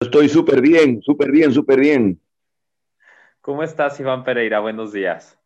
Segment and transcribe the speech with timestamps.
[0.00, 2.20] Estoy súper bien, súper bien, súper bien.
[3.40, 4.60] ¿Cómo estás, Iván Pereira?
[4.60, 5.38] Buenos días.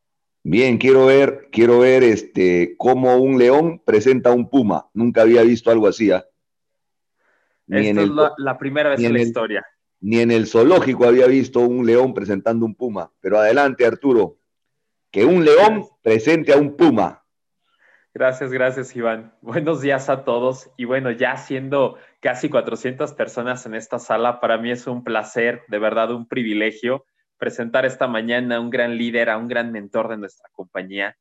[0.42, 4.89] Bien, quiero ver, quiero ver este, cómo un león presenta a un puma.
[4.92, 6.10] Nunca había visto algo así.
[6.10, 8.09] Esta es
[8.39, 9.64] la, primera vez en, la historia.
[10.00, 13.12] Ni en el zoológico había visto un león presentando un puma.
[13.21, 14.39] Pero adelante, Arturo.
[15.12, 17.23] Que un león presente a un puma.
[18.12, 19.32] Gracias, gracias, Iván.
[19.41, 20.71] Buenos días a todos.
[20.77, 25.62] Y bueno, ya siendo casi 400 personas en esta sala, para mí es un placer,
[25.68, 27.04] de verdad, un privilegio
[27.39, 31.17] presentar esta mañana a un gran líder, a un gran mentor de nuestra compañía,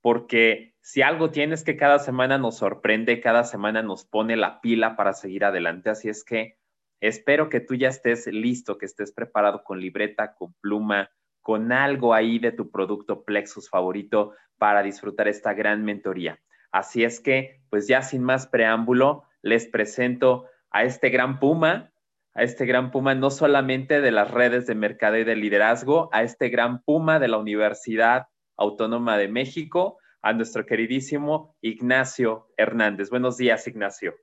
[0.00, 4.94] porque si algo tienes que cada semana nos sorprende, cada semana nos pone la pila
[4.94, 5.90] para seguir adelante.
[5.90, 6.58] Así es que
[7.00, 11.10] espero que tú ya estés listo, que estés preparado con libreta, con pluma,
[11.40, 16.38] con algo ahí de tu producto Plexus favorito para disfrutar esta gran mentoría.
[16.70, 21.92] Así es que, pues ya sin más preámbulo, les presento a este gran Puma,
[22.34, 26.24] a este gran Puma no solamente de las redes de mercado y de liderazgo, a
[26.24, 33.08] este gran Puma de la Universidad Autónoma de México, a nuestro queridísimo Ignacio Hernández.
[33.08, 34.16] Buenos días, Ignacio.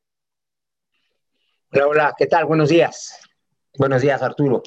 [1.72, 2.46] Hola, hola, ¿qué tal?
[2.46, 3.18] Buenos días.
[3.78, 4.62] Buenos días, Arturo.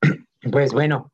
[0.52, 1.10] Pues bueno,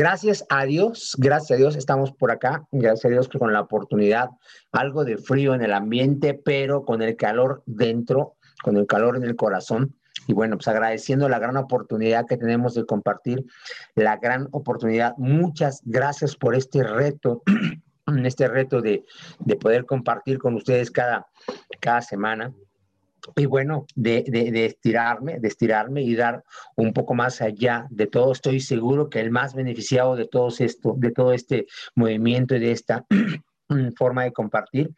[0.00, 3.60] Gracias a Dios, gracias a Dios estamos por acá, gracias a Dios que con la
[3.60, 4.30] oportunidad,
[4.72, 9.24] algo de frío en el ambiente, pero con el calor dentro, con el calor en
[9.24, 9.94] el corazón.
[10.26, 13.44] Y bueno, pues agradeciendo la gran oportunidad que tenemos de compartir,
[13.94, 15.12] la gran oportunidad.
[15.18, 17.42] Muchas gracias por este reto,
[18.24, 19.04] este reto de,
[19.40, 21.26] de poder compartir con ustedes cada,
[21.78, 22.54] cada semana
[23.36, 26.44] y bueno, de, de, estirarme, de estirarme y dar
[26.76, 28.32] un poco más allá de todo.
[28.32, 32.72] Estoy seguro que el más beneficiado de todo esto, de todo este movimiento y de
[32.72, 33.06] esta
[33.96, 34.90] forma de compartir,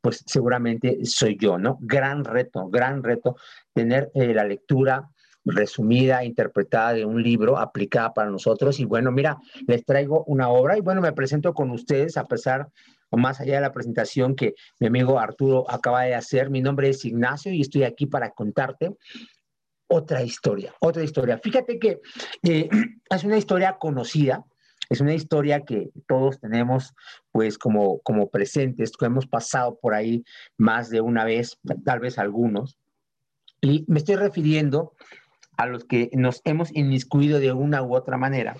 [0.00, 1.78] pues seguramente soy yo, ¿no?
[1.80, 3.36] Gran reto, gran reto
[3.72, 5.08] tener eh, la lectura
[5.44, 8.78] resumida, interpretada de un libro aplicada para nosotros.
[8.80, 12.68] Y bueno, mira, les traigo una obra y bueno, me presento con ustedes a pesar
[13.10, 16.48] o más allá de la presentación que mi amigo Arturo acaba de hacer.
[16.48, 18.96] Mi nombre es Ignacio y estoy aquí para contarte
[19.86, 21.38] otra historia, otra historia.
[21.38, 22.00] Fíjate que
[22.42, 22.68] eh,
[23.10, 24.44] es una historia conocida,
[24.88, 26.94] es una historia que todos tenemos
[27.30, 30.24] pues como, como presentes, que hemos pasado por ahí
[30.56, 32.78] más de una vez, tal vez algunos.
[33.60, 34.94] Y me estoy refiriendo
[35.56, 38.56] a los que nos hemos inmiscuido de una u otra manera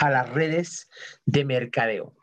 [0.00, 0.88] a las redes
[1.24, 2.14] de mercadeo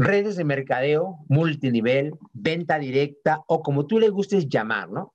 [0.00, 5.14] redes de mercadeo, multinivel, venta directa o como tú le gustes llamar, ¿no?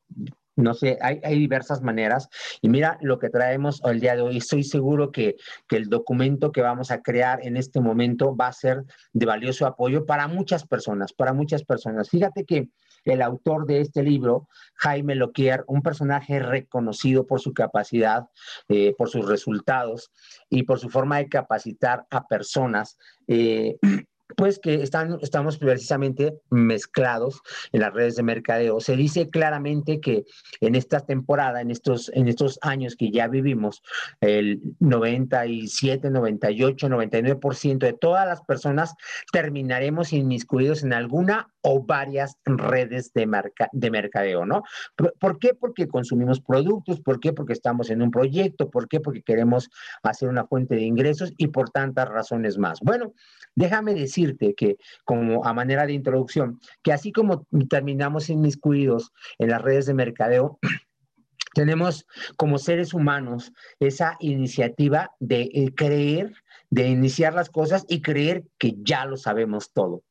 [0.58, 2.30] No sé, hay, diversas maneras.
[2.62, 4.38] Y mira lo que traemos el día de hoy.
[4.38, 5.36] Estoy seguro que,
[5.68, 9.66] que, el documento que vamos a crear en este momento va a ser de valioso
[9.66, 12.10] apoyo para muchas personas, para muchas personas.
[12.10, 12.70] Fíjate que
[13.06, 18.28] el autor de este libro, Jaime Loquier, un personaje reconocido por su capacidad,
[18.68, 20.12] eh, por sus resultados
[20.50, 22.98] y por su forma de capacitar a personas.
[23.28, 23.78] Eh,
[24.36, 27.42] pues que están, estamos precisamente mezclados
[27.72, 28.80] en las redes de mercadeo.
[28.80, 30.26] Se dice claramente que
[30.62, 33.82] en esta temporada, en estos, en estos años que ya vivimos,
[34.22, 38.96] el 97, 98, 99% de todas las personas
[39.32, 43.28] terminaremos inmiscuidos en alguna o varias redes de,
[43.72, 44.64] de mercadeo, ¿no?
[45.20, 45.54] ¿Por qué?
[45.56, 47.34] Porque consumimos productos, ¿por qué?
[47.34, 49.00] Porque estamos en un proyecto, ¿por qué?
[49.00, 49.70] Porque queremos
[50.04, 52.80] hacer una fuente de ingresos y por tantas razones más.
[52.82, 53.14] Bueno,
[53.58, 53.94] Déjame
[54.56, 59.94] que, como a manera de introducción, que así como terminamos inmiscuidos en las redes de
[59.94, 60.60] mercadeo,
[61.54, 62.06] tenemos
[62.38, 66.34] como seres humanos esa iniciativa de eh, creer,
[66.70, 70.04] de iniciar las cosas y creer que ya lo sabemos todo.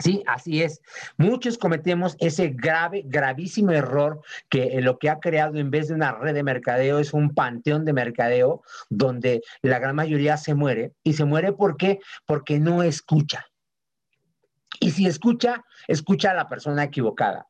[0.00, 0.80] Sí, así es.
[1.16, 6.12] Muchos cometemos ese grave, gravísimo error que lo que ha creado en vez de una
[6.12, 10.92] red de mercadeo es un panteón de mercadeo donde la gran mayoría se muere.
[11.02, 11.98] ¿Y se muere por qué?
[12.26, 13.46] Porque no escucha.
[14.78, 17.48] Y si escucha, escucha a la persona equivocada.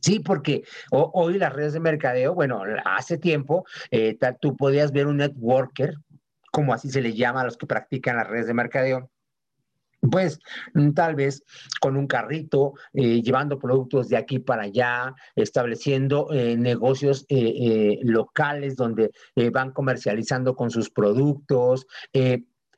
[0.00, 0.62] Sí, porque
[0.92, 5.94] hoy las redes de mercadeo, bueno, hace tiempo eh, tú podías ver un networker,
[6.52, 9.10] como así se le llama a los que practican las redes de mercadeo,
[10.00, 10.38] pues
[10.74, 11.42] mm, tal vez
[11.80, 18.76] con un carrito, eh, llevando productos de aquí para allá, estableciendo eh, negocios eh, locales
[18.76, 19.10] donde
[19.52, 21.86] van comercializando con sus productos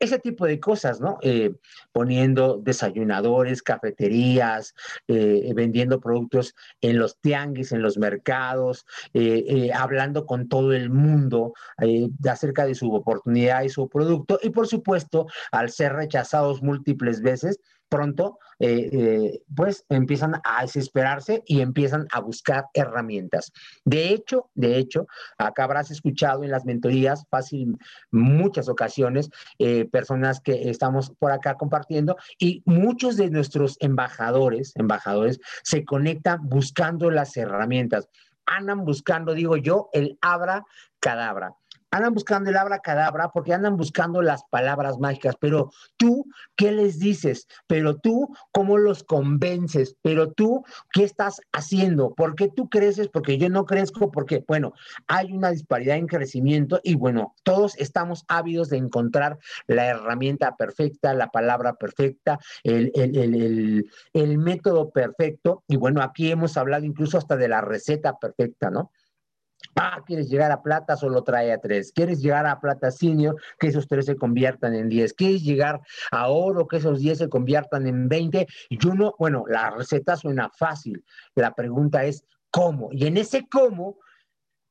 [0.01, 1.19] ese tipo de cosas, ¿no?
[1.21, 1.53] Eh,
[1.91, 4.73] poniendo desayunadores, cafeterías,
[5.07, 11.53] eh, vendiendo productos en los tianguis, en los mercados, eh, hablando con todo el mundo
[12.27, 14.39] acerca de su oportunidad y su producto.
[14.41, 17.59] Y por supuesto, al ser rechazados múltiples veces,
[17.91, 23.51] pronto, eh, eh, pues empiezan a desesperarse y empiezan a buscar herramientas.
[23.83, 25.07] De hecho, de hecho,
[25.37, 27.77] acá habrás escuchado en las mentorías, fácil,
[28.09, 29.29] muchas ocasiones,
[29.59, 36.47] eh, personas que estamos por acá compartiendo y muchos de nuestros embajadores, embajadores, se conectan
[36.47, 38.07] buscando las herramientas
[38.47, 40.65] andan buscando, digo yo, el abra
[40.99, 41.55] cadabra
[41.91, 47.47] andan buscando el cadabra porque andan buscando las palabras mágicas, pero tú, ¿qué les dices?
[47.67, 49.95] Pero tú, ¿cómo los convences?
[50.01, 52.13] Pero tú, ¿qué estás haciendo?
[52.15, 53.09] ¿Por qué tú creces?
[53.09, 54.73] Porque yo no crezco, porque, bueno,
[55.07, 61.13] hay una disparidad en crecimiento y bueno, todos estamos ávidos de encontrar la herramienta perfecta,
[61.13, 65.63] la palabra perfecta, el, el, el método perfecto.
[65.67, 68.91] Y bueno, aquí hemos hablado incluso hasta de la receta perfecta, ¿no?
[69.83, 71.91] Ah, quieres llegar a plata, solo trae a tres.
[71.91, 75.11] Quieres llegar a plata senior, que esos tres se conviertan en diez.
[75.11, 75.81] Quieres llegar
[76.11, 78.45] a oro, que esos diez se conviertan en veinte.
[78.69, 81.03] Y uno, bueno, la receta suena fácil.
[81.33, 82.89] La pregunta es, ¿cómo?
[82.91, 83.97] Y en ese cómo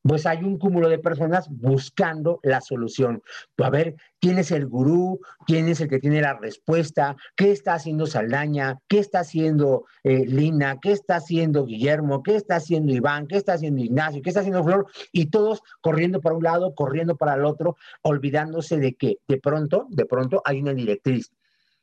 [0.03, 3.23] pues hay un cúmulo de personas buscando la solución.
[3.59, 5.21] A ver, ¿quién es el gurú?
[5.47, 7.17] ¿Quién es el que tiene la respuesta?
[7.37, 8.79] ¿Qué está haciendo Saldaña?
[8.89, 10.79] ¿Qué está haciendo eh, Lina?
[10.81, 12.23] ¿Qué está haciendo Guillermo?
[12.23, 13.27] ¿Qué está haciendo Iván?
[13.27, 14.23] ¿Qué está haciendo Ignacio?
[14.23, 14.87] ¿Qué está haciendo Flor?
[15.13, 19.87] Y todos corriendo para un lado, corriendo para el otro, olvidándose de que de pronto,
[19.91, 21.31] de pronto hay una directriz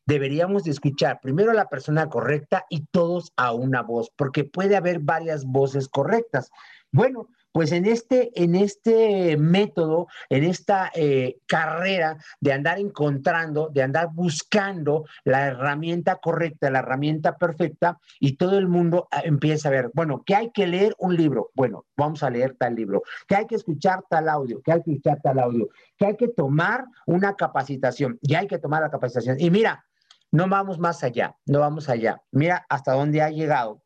[0.08, 4.78] deberíamos de escuchar primero a la persona correcta y todos a una voz, porque puede
[4.78, 6.50] haber varias voces correctas.
[6.92, 13.84] Bueno, pues en este, en este método, en esta eh, carrera de andar encontrando, de
[13.84, 19.72] andar buscando la herramienta correcta, la herramienta perfecta, y todo el mundo ah, empieza a
[19.72, 23.36] ver, bueno, que hay que leer un libro, bueno, vamos a leer tal libro, que
[23.36, 26.86] hay que escuchar tal audio, que hay que escuchar tal audio, que hay que tomar
[27.06, 29.38] una capacitación, y hay que tomar la capacitación.
[29.40, 29.86] Y mira,
[30.32, 32.22] no vamos más allá, no vamos allá.
[32.32, 33.82] Mira hasta dónde ha llegado,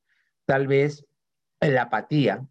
[0.45, 1.05] tal vez
[1.59, 2.45] la apatía,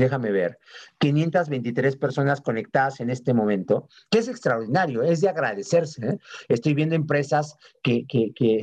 [0.00, 0.58] déjame ver,
[0.98, 6.06] 523 personas conectadas en este momento, que es extraordinario, es de agradecerse.
[6.06, 6.18] ¿eh?
[6.48, 8.04] Estoy viendo empresas que,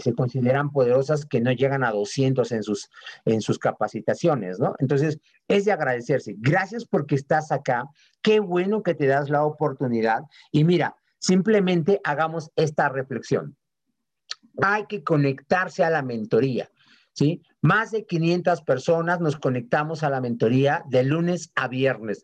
[0.01, 2.89] se consideran poderosas que no llegan a 200 en sus,
[3.25, 4.75] en sus capacitaciones, ¿no?
[4.79, 6.35] Entonces, es de agradecerse.
[6.37, 7.85] Gracias porque estás acá.
[8.21, 10.23] Qué bueno que te das la oportunidad.
[10.51, 13.55] Y mira, simplemente hagamos esta reflexión.
[14.61, 16.69] Hay que conectarse a la mentoría.
[17.17, 17.41] ¿Sí?
[17.61, 22.23] Más de 500 personas nos conectamos a la mentoría de lunes a viernes.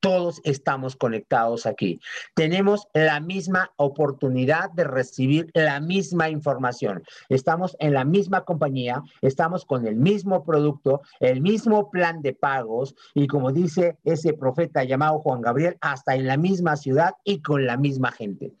[0.00, 1.98] Todos estamos conectados aquí.
[2.34, 7.02] Tenemos la misma oportunidad de recibir la misma información.
[7.30, 12.94] Estamos en la misma compañía, estamos con el mismo producto, el mismo plan de pagos
[13.14, 17.64] y como dice ese profeta llamado Juan Gabriel, hasta en la misma ciudad y con
[17.64, 18.52] la misma gente.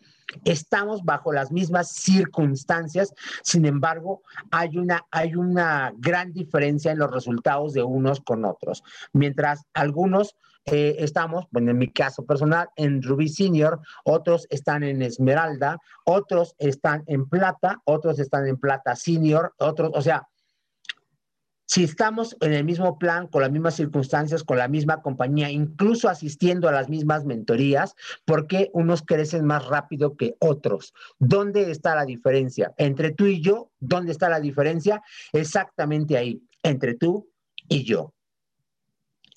[0.44, 7.10] Estamos bajo las mismas circunstancias, sin embargo, hay una, hay una gran diferencia en los
[7.10, 8.82] resultados de unos con otros.
[9.12, 10.36] Mientras algunos
[10.66, 16.54] eh, estamos, bueno, en mi caso personal, en Ruby Senior, otros están en Esmeralda, otros
[16.58, 20.26] están en Plata, otros están en Plata Senior, otros, o sea,
[21.66, 26.08] si estamos en el mismo plan, con las mismas circunstancias, con la misma compañía, incluso
[26.08, 27.94] asistiendo a las mismas mentorías,
[28.24, 30.92] ¿por qué unos crecen más rápido que otros?
[31.18, 32.74] ¿Dónde está la diferencia?
[32.76, 35.02] Entre tú y yo, ¿dónde está la diferencia?
[35.32, 37.28] Exactamente ahí, entre tú
[37.68, 38.12] y yo.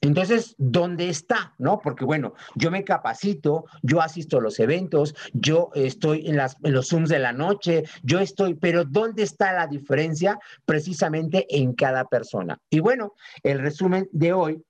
[0.01, 1.55] Entonces, ¿dónde está?
[1.57, 1.79] ¿No?
[1.79, 6.73] Porque bueno, yo me capacito, yo asisto a los eventos, yo estoy en, las, en
[6.73, 10.39] los Zooms de la noche, yo estoy, pero ¿dónde está la diferencia?
[10.65, 12.59] Precisamente en cada persona.
[12.69, 14.63] Y bueno, el resumen de hoy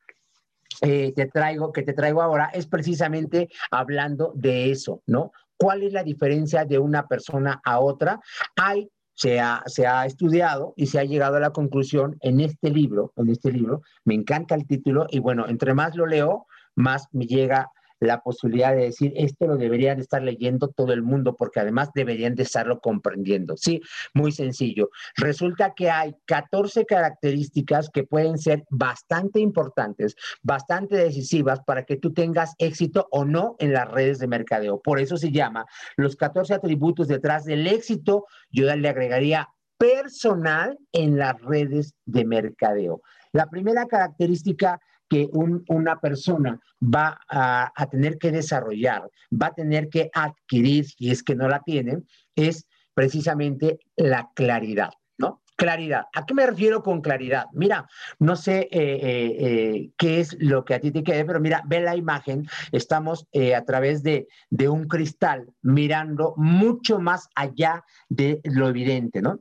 [0.81, 5.31] eh, te traigo, que te traigo ahora es precisamente hablando de eso, ¿no?
[5.57, 8.19] ¿Cuál es la diferencia de una persona a otra?
[8.55, 12.69] Hay se ha, se ha, estudiado y se ha llegado a la conclusión en este
[12.69, 16.45] libro, en este libro, me encanta el título y bueno, entre más lo leo,
[16.75, 21.01] más me llega la posibilidad de decir, esto lo deberían de estar leyendo todo el
[21.01, 23.57] mundo, porque además deberían de estarlo comprendiendo.
[23.57, 23.81] Sí,
[24.13, 24.89] muy sencillo.
[25.15, 32.13] Resulta que hay 14 características que pueden ser bastante importantes, bastante decisivas para que tú
[32.13, 34.81] tengas éxito o no en las redes de mercadeo.
[34.81, 38.25] Por eso se llama los 14 atributos detrás del éxito.
[38.51, 43.01] Yo le agregaría personal en las redes de mercadeo.
[43.31, 50.09] La primera característica que una persona va a, tener que desarrollar, va a tener que
[50.13, 52.03] adquirir, si es que no la tiene,
[52.35, 55.41] es precisamente la claridad, ¿no?
[55.55, 56.05] Claridad.
[56.13, 57.45] ¿A qué me refiero con claridad?
[57.53, 57.87] Mira,
[58.19, 61.63] no sé eh, eh, eh, qué es lo que a ti te quede, pero mira,
[61.65, 62.47] ve la imagen.
[62.71, 69.39] Estamos a través de, de un cristal mirando mucho más allá de lo evidente, ¿no?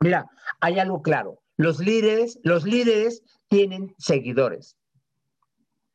[0.00, 0.26] Mira,
[0.60, 1.40] hay algo claro.
[1.56, 4.76] Los líderes, los líderes tienen seguidores.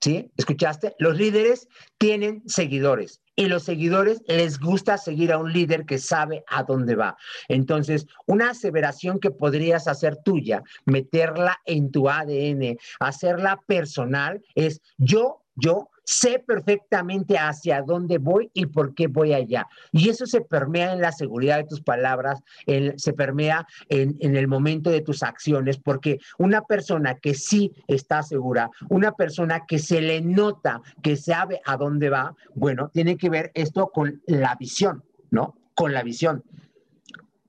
[0.04, 0.30] ¿Sí?
[0.36, 0.96] ¿Escuchaste?
[1.00, 6.44] Los líderes tienen seguidores y los seguidores les gusta seguir a un líder que sabe
[6.48, 7.16] a dónde va.
[7.48, 15.46] Entonces, una aseveración que podrías hacer tuya, meterla en tu ADN, hacerla personal, es yo,
[15.56, 19.68] yo sé perfectamente hacia dónde voy y por qué voy allá.
[19.92, 22.42] Y eso se permea en la seguridad de tus palabras,
[22.98, 28.24] se permea en, en, el momento de tus acciones, porque una persona que sí está
[28.24, 33.30] segura, una persona que se le nota, que sabe a dónde va, bueno, tiene que
[33.30, 35.56] ver esto con la visión, ¿no?
[35.76, 36.44] Con la visión.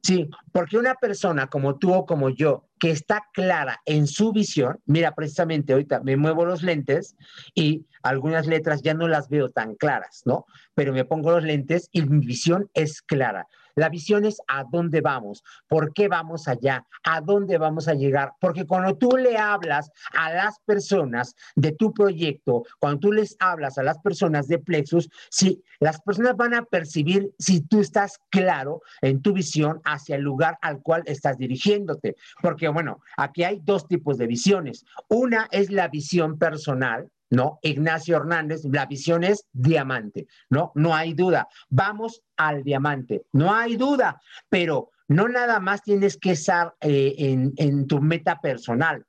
[0.04, 4.78] Sí, porque una persona como tú o como yo, que está clara en su visión,
[4.84, 7.16] mira, precisamente ahorita me muevo los lentes
[7.54, 10.44] y algunas letras ya no las veo tan claras, ¿no?
[10.74, 13.48] Pero me pongo los lentes y mi visión es clara.
[13.74, 18.32] La visión es a dónde vamos, por qué vamos allá, a dónde vamos a llegar.
[18.40, 23.78] Porque cuando tú le hablas a las personas de tu proyecto, cuando tú les hablas
[23.78, 28.82] a las personas de Plexus, si las personas van a percibir si tú estás claro
[29.02, 32.16] en tu visión hacia el lugar al cual estás dirigiéndote.
[32.40, 34.84] Porque bueno, aquí hay dos tipos de visiones.
[35.08, 37.58] Una es la visión personal, ¿no?
[37.62, 40.72] Ignacio Hernández, la visión es diamante, ¿no?
[40.74, 41.48] No hay duda.
[41.68, 47.52] Vamos al diamante, no hay duda, pero no nada más tienes que estar eh, en,
[47.56, 49.04] en tu meta personal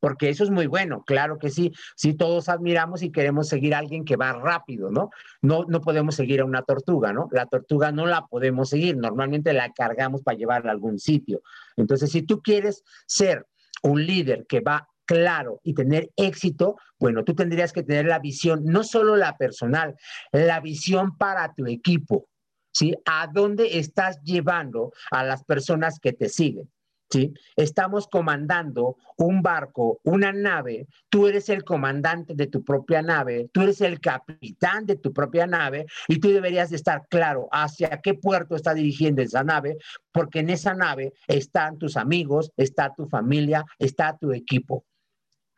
[0.00, 3.78] porque eso es muy bueno, claro que sí, sí todos admiramos y queremos seguir a
[3.78, 5.10] alguien que va rápido, ¿no?
[5.42, 7.28] No, no podemos seguir a una tortuga, ¿no?
[7.30, 11.42] La tortuga no la podemos seguir, normalmente la cargamos para llevarla a algún sitio.
[11.76, 13.46] Entonces, si tú quieres ser
[13.82, 18.62] un líder que va claro y tener éxito, bueno, tú tendrías que tener la visión,
[18.64, 19.96] no solo la personal,
[20.30, 22.28] la visión para tu equipo,
[22.72, 22.94] ¿sí?
[23.06, 26.70] ¿A dónde estás llevando a las personas que te siguen?
[27.12, 27.34] ¿Sí?
[27.56, 33.62] Estamos comandando un barco, una nave, tú eres el comandante de tu propia nave, tú
[33.62, 38.14] eres el capitán de tu propia nave y tú deberías de estar claro hacia qué
[38.14, 39.76] puerto está dirigiendo esa nave,
[40.12, 44.84] porque en esa nave están tus amigos, está tu familia, está tu equipo.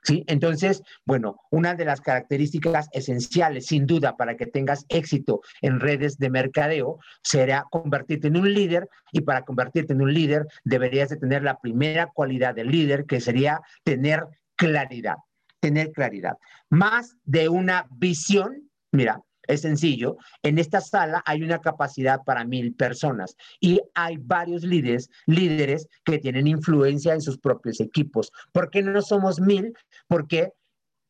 [0.05, 0.25] ¿Sí?
[0.27, 6.19] Entonces, bueno, una de las características esenciales, sin duda, para que tengas éxito en redes
[6.19, 11.19] de mercadeo, será convertirte en un líder y para convertirte en un líder deberías de
[11.19, 15.17] tener la primera cualidad del líder, que sería tener claridad,
[15.61, 16.37] tener claridad.
[16.69, 20.17] Más de una visión, mira, es sencillo.
[20.43, 26.19] En esta sala hay una capacidad para mil personas y hay varios líderes, líderes que
[26.19, 28.33] tienen influencia en sus propios equipos.
[28.53, 29.73] ¿Por qué no somos mil?
[30.09, 30.53] Porque,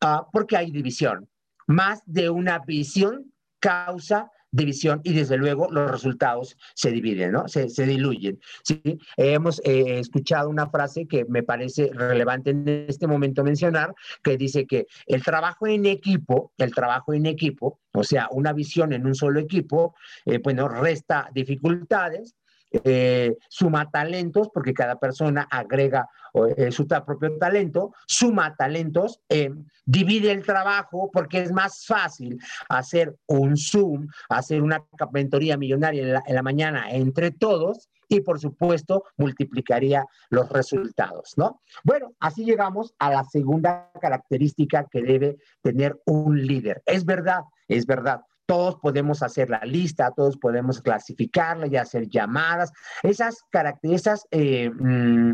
[0.03, 1.29] uh, porque hay división.
[1.67, 7.47] Más de una visión causa división y desde luego los resultados se dividen, ¿no?
[7.47, 8.39] Se, se diluyen.
[8.63, 8.81] ¿sí?
[9.17, 13.93] Hemos eh, escuchado una frase que me parece relevante en este momento mencionar,
[14.23, 18.93] que dice que el trabajo en equipo, el trabajo en equipo, o sea, una visión
[18.93, 19.95] en un solo equipo,
[20.25, 22.35] eh, bueno, resta dificultades,
[22.83, 26.09] eh, suma talentos, porque cada persona agrega
[26.57, 29.51] eh, su propio talento, suma talentos, eh,
[29.85, 32.39] divide el trabajo, porque es más fácil
[32.69, 38.21] hacer un Zoom, hacer una mentoría millonaria en la, en la mañana entre todos, y
[38.21, 41.61] por supuesto multiplicaría los resultados, ¿no?
[41.83, 46.83] Bueno, así llegamos a la segunda característica que debe tener un líder.
[46.85, 52.71] Es verdad, es verdad todos podemos hacer la lista, todos podemos clasificarla y hacer llamadas.
[53.01, 55.33] Esas características, eh, mm,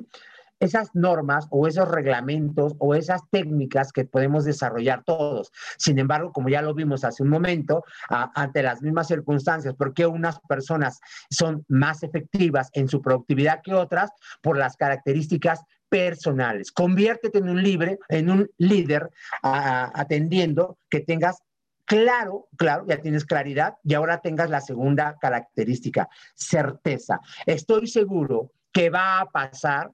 [0.59, 5.51] esas normas o esos reglamentos o esas técnicas que podemos desarrollar todos.
[5.77, 10.39] Sin embargo, como ya lo vimos hace un momento, ante las mismas circunstancias, porque unas
[10.41, 10.99] personas
[11.29, 14.11] son más efectivas en su productividad que otras
[14.41, 16.71] por las características personales.
[16.71, 19.09] Conviértete en un libre, en un líder
[19.41, 21.41] atendiendo que tengas
[21.89, 27.19] Claro, claro, ya tienes claridad y ahora tengas la segunda característica, certeza.
[27.47, 29.91] Estoy seguro que va a pasar,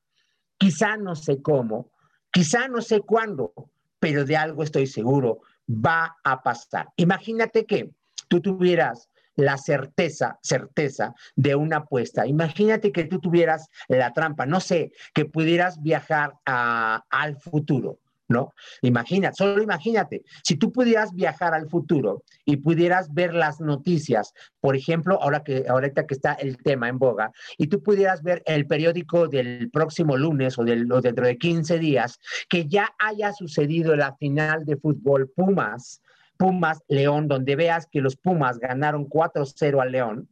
[0.58, 1.90] quizá no sé cómo,
[2.34, 3.54] quizá no sé cuándo,
[3.98, 6.90] pero de algo estoy seguro, va a pasar.
[6.98, 7.92] Imagínate que
[8.28, 12.28] tú tuvieras la certeza, certeza de una apuesta.
[12.28, 18.54] Imagínate que tú tuvieras la trampa, no sé, que pudieras viajar al futuro ¿no?
[18.82, 24.76] Imagina, solo imagínate, si tú pudieras viajar al futuro y pudieras ver las noticias, por
[24.76, 28.66] ejemplo, ahora que ahorita que está el tema en boga, y tú pudieras ver el
[28.68, 34.16] periódico del próximo lunes o, o dentro de 15 días, que ya haya sucedido la
[34.16, 36.02] final de fútbol Pumas,
[36.38, 40.30] Pumas León, donde veas que los Pumas ganaron 4-0 al León,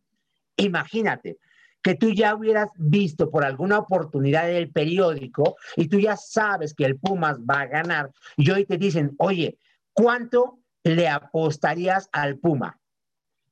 [0.57, 1.37] imagínate
[1.83, 6.73] que tú ya hubieras visto por alguna oportunidad en el periódico y tú ya sabes
[6.73, 9.59] que el Pumas va a ganar y hoy te dicen, oye,
[9.91, 12.79] ¿cuánto le apostarías al Puma?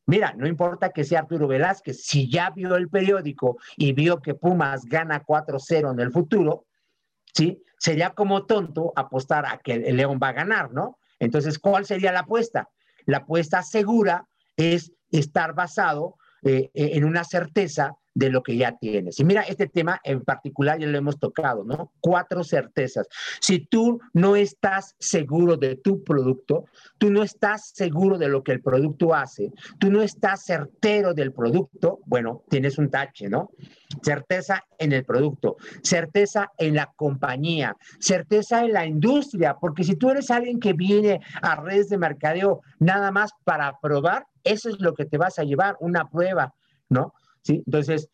[0.07, 4.33] Mira, no importa que sea Arturo Velázquez, si ya vio el periódico y vio que
[4.33, 6.65] Pumas gana 4-0 en el futuro,
[7.33, 7.61] ¿sí?
[7.77, 10.97] Sería como tonto apostar a que el León va a ganar, ¿no?
[11.19, 12.69] Entonces, ¿cuál sería la apuesta?
[13.05, 19.19] La apuesta segura es estar basado eh, en una certeza de lo que ya tienes.
[19.19, 21.91] Y mira, este tema en particular ya lo hemos tocado, ¿no?
[22.01, 23.07] Cuatro certezas.
[23.39, 26.65] Si tú no estás seguro de tu producto,
[26.97, 31.31] tú no estás seguro de lo que el producto hace, tú no estás certero del
[31.31, 33.51] producto, bueno, tienes un tache, ¿no?
[34.01, 40.09] Certeza en el producto, certeza en la compañía, certeza en la industria, porque si tú
[40.09, 44.93] eres alguien que viene a redes de mercadeo nada más para probar, eso es lo
[44.93, 46.53] que te vas a llevar, una prueba,
[46.89, 47.13] ¿no?
[47.47, 48.09] Entonces,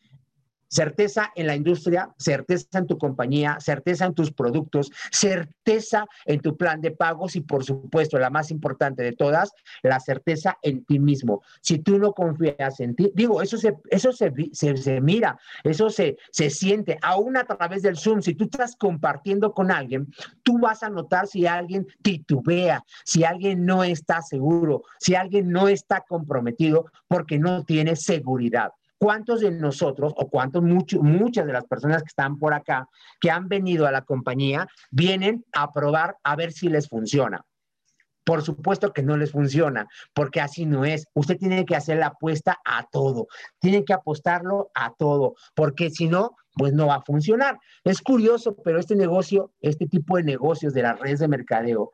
[0.68, 6.58] certeza en la industria, certeza en tu compañía, certeza en tus productos, certeza en tu
[6.58, 11.00] plan de pagos y por supuesto, la más importante de todas, la certeza en ti
[11.00, 11.42] mismo.
[11.62, 16.18] Si tú no confías en ti, digo, eso se, eso se, se, mira, eso se,
[16.32, 20.08] se siente, aún a través del Zoom, si tú estás compartiendo con alguien,
[20.44, 25.68] tú vas a notar si alguien titubea, si alguien no está seguro, si alguien no
[25.68, 28.72] está comprometido porque no tiene seguridad.
[29.00, 32.88] ¿Cuántos de nosotros o cuántos, muchas de las personas que están por acá,
[33.22, 37.46] que han venido a la compañía, vienen a probar a ver si les funciona?
[38.25, 41.08] Por supuesto que no les funciona, porque así no es.
[41.13, 43.27] Usted tiene que hacer la apuesta a todo,
[43.60, 47.60] tiene que apostarlo a todo, porque si no, pues no va a funcionar.
[47.84, 51.94] Es curioso, pero este negocio, este tipo de negocios de las redes de mercadeo,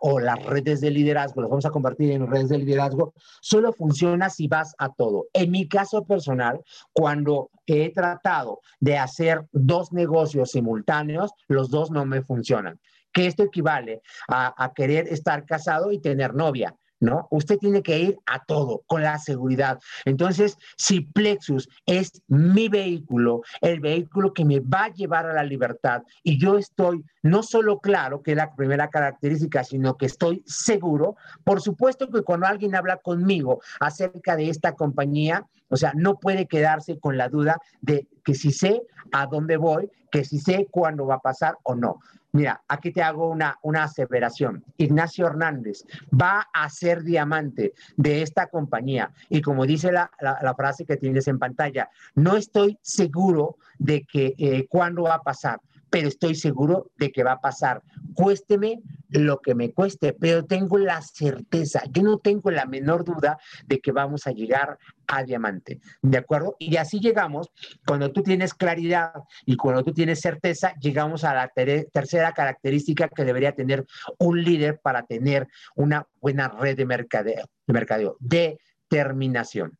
[0.00, 4.30] o las redes de liderazgo, los vamos a convertir en redes de liderazgo, solo funciona
[4.30, 5.26] si vas a todo.
[5.32, 6.60] En mi caso personal,
[6.92, 12.80] cuando he tratado de hacer dos negocios simultáneos, los dos no me funcionan.
[13.12, 16.76] Que esto equivale a, a querer estar casado y tener novia.
[17.00, 17.26] ¿No?
[17.30, 19.80] Usted tiene que ir a todo con la seguridad.
[20.04, 25.42] Entonces, si Plexus es mi vehículo, el vehículo que me va a llevar a la
[25.42, 30.42] libertad, y yo estoy no solo claro, que es la primera característica, sino que estoy
[30.46, 36.18] seguro, por supuesto que cuando alguien habla conmigo acerca de esta compañía, o sea, no
[36.18, 40.66] puede quedarse con la duda de que si sé a dónde voy, que si sé
[40.70, 42.00] cuándo va a pasar o no.
[42.32, 44.64] Mira, aquí te hago una, una aseveración.
[44.76, 49.12] Ignacio Hernández va a ser diamante de esta compañía.
[49.28, 50.10] Y como dice la,
[50.56, 55.60] frase que tienes en pantalla, no estoy seguro de que eh, cuándo va a pasar,
[55.90, 57.82] pero estoy seguro de que va a pasar.
[58.14, 63.38] Cuésteme lo que me cueste, pero tengo la certeza, yo no tengo la menor duda
[63.66, 66.54] de que vamos a llegar a diamante, ¿de acuerdo?
[66.60, 67.50] Y así llegamos,
[67.84, 69.12] cuando tú tienes claridad
[69.44, 71.50] y cuando tú tienes certeza, llegamos a la
[71.92, 73.84] tercera característica que debería tener
[74.18, 79.79] un líder para tener una buena red de mercadeo, de mercadeo, determinación.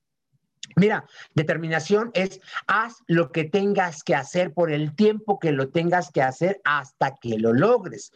[0.77, 1.05] Mira,
[1.35, 6.23] determinación es haz lo que tengas que hacer por el tiempo que lo tengas que
[6.23, 8.13] hacer hasta que lo logres.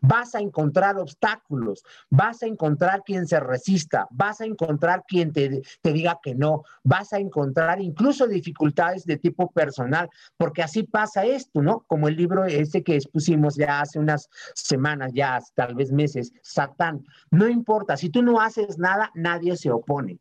[0.00, 5.62] Vas a encontrar obstáculos, vas a encontrar quien se resista, vas a encontrar quien te,
[5.82, 11.62] diga que no, vas a encontrar incluso dificultades de tipo personal, porque así pasa esto,
[11.62, 11.84] ¿no?
[11.86, 17.04] Como el libro ese que expusimos ya hace unas semanas, ya tal vez meses, Satán.
[17.30, 20.18] No importa, si tú no haces nada, nadie se opone.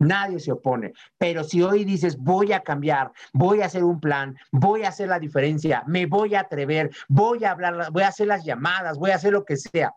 [0.00, 0.92] Nadie se opone.
[1.18, 5.08] Pero si hoy dices, voy a cambiar, voy a hacer un plan, voy a hacer
[5.08, 9.10] la diferencia, me voy a atrever, voy a hablar, voy a hacer las llamadas, voy
[9.10, 9.92] a hacer lo que sea,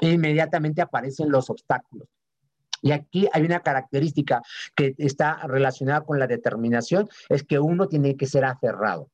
[0.00, 2.06] inmediatamente aparecen los obstáculos.
[2.82, 4.42] Y aquí hay una característica
[4.74, 9.10] que está relacionada con la determinación, es que uno tiene que ser aferrado.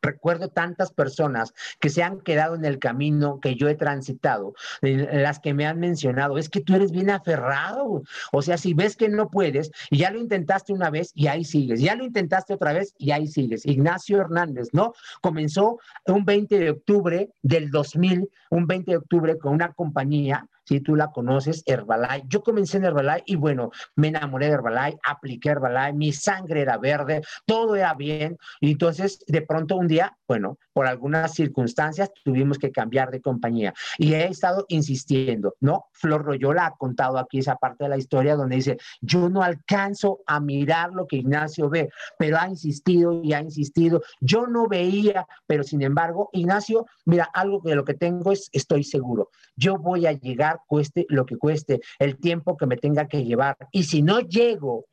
[0.00, 5.40] Recuerdo tantas personas que se han quedado en el camino que yo he transitado, las
[5.40, 8.02] que me han mencionado, es que tú eres bien aferrado.
[8.32, 11.44] O sea, si ves que no puedes y ya lo intentaste una vez y ahí
[11.44, 13.66] sigues, ya lo intentaste otra vez y ahí sigues.
[13.66, 14.92] Ignacio Hernández, ¿no?
[15.20, 20.80] Comenzó un 20 de octubre del 2000, un 20 de octubre con una compañía si
[20.80, 22.26] tú la conoces, Herbalife.
[22.28, 26.76] Yo comencé en Herbalife y bueno, me enamoré de Herbalife, apliqué Herbalife, mi sangre era
[26.76, 28.36] verde, todo era bien.
[28.60, 33.74] Y entonces, de pronto un día, bueno, por algunas circunstancias tuvimos que cambiar de compañía.
[33.96, 35.86] Y he estado insistiendo, ¿no?
[35.90, 40.20] Flor Royola ha contado aquí esa parte de la historia donde dice, yo no alcanzo
[40.24, 44.02] a mirar lo que Ignacio ve, pero ha insistido y ha insistido.
[44.20, 48.84] Yo no veía, pero sin embargo, Ignacio, mira, algo de lo que tengo es, estoy
[48.84, 53.24] seguro, yo voy a llegar cueste lo que cueste, el tiempo que me tenga que
[53.24, 53.56] llevar.
[53.72, 54.84] Y si no llego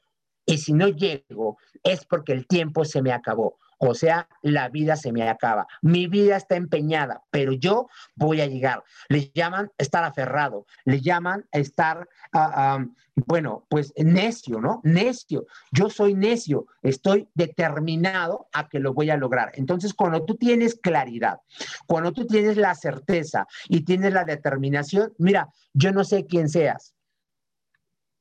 [0.47, 3.57] Y si no llego, es porque el tiempo se me acabó.
[3.77, 5.67] O sea, la vida se me acaba.
[5.81, 8.83] Mi vida está empeñada, pero yo voy a llegar.
[9.09, 12.85] Le llaman estar aferrado, le llaman estar, uh,
[13.15, 14.81] bueno, pues necio, ¿no?
[14.83, 15.45] Necio.
[15.71, 19.51] Yo soy necio, estoy determinado a que lo voy a lograr.
[19.55, 21.39] Entonces, cuando tú tienes claridad,
[21.87, 26.94] cuando tú tienes la certeza y tienes la determinación, mira, yo no sé quién seas,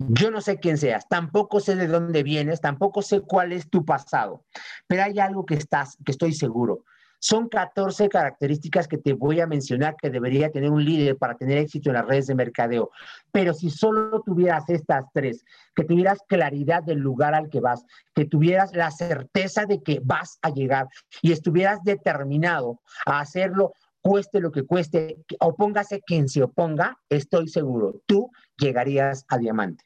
[0.09, 3.85] yo no sé quién seas, tampoco sé de dónde vienes, tampoco sé cuál es tu
[3.85, 4.45] pasado,
[4.87, 6.85] pero hay algo que estás, que estoy seguro.
[7.21, 11.57] Son 14 características que te voy a mencionar que debería tener un líder para tener
[11.57, 12.91] éxito en las redes de mercadeo.
[13.33, 15.43] Pero si solo tuvieras estas tres,
[15.75, 17.83] que tuvieras claridad del lugar al que vas,
[18.15, 20.89] que tuvieras la certeza de que vas a llegar
[21.23, 28.03] y estuvieras determinado a hacerlo cueste lo que cueste, opóngase quien se oponga, estoy seguro,
[28.05, 29.83] tú llegarías a diamante.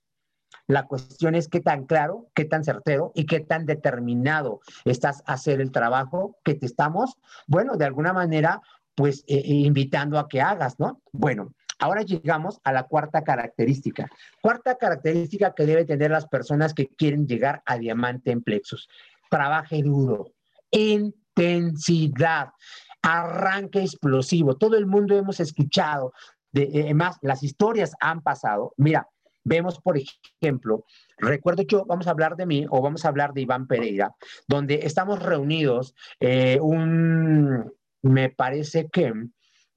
[0.66, 5.34] La cuestión es qué tan claro, qué tan certero y qué tan determinado estás a
[5.34, 8.60] hacer el trabajo que te estamos, bueno, de alguna manera,
[8.94, 11.00] pues eh, eh, invitando a que hagas, ¿no?
[11.12, 14.10] Bueno, ahora llegamos a la cuarta característica.
[14.42, 18.88] Cuarta característica que debe tener las personas que quieren llegar a diamante en plexus.
[19.30, 20.32] Trabaje duro,
[20.70, 22.50] intensidad
[23.02, 24.56] arranque explosivo.
[24.56, 26.12] Todo el mundo hemos escuchado,
[26.52, 28.74] de, más las historias han pasado.
[28.76, 29.08] Mira,
[29.44, 30.84] vemos, por ejemplo,
[31.18, 34.14] recuerdo yo, vamos a hablar de mí o vamos a hablar de Iván Pereira,
[34.46, 37.72] donde estamos reunidos eh, un,
[38.02, 39.12] me parece que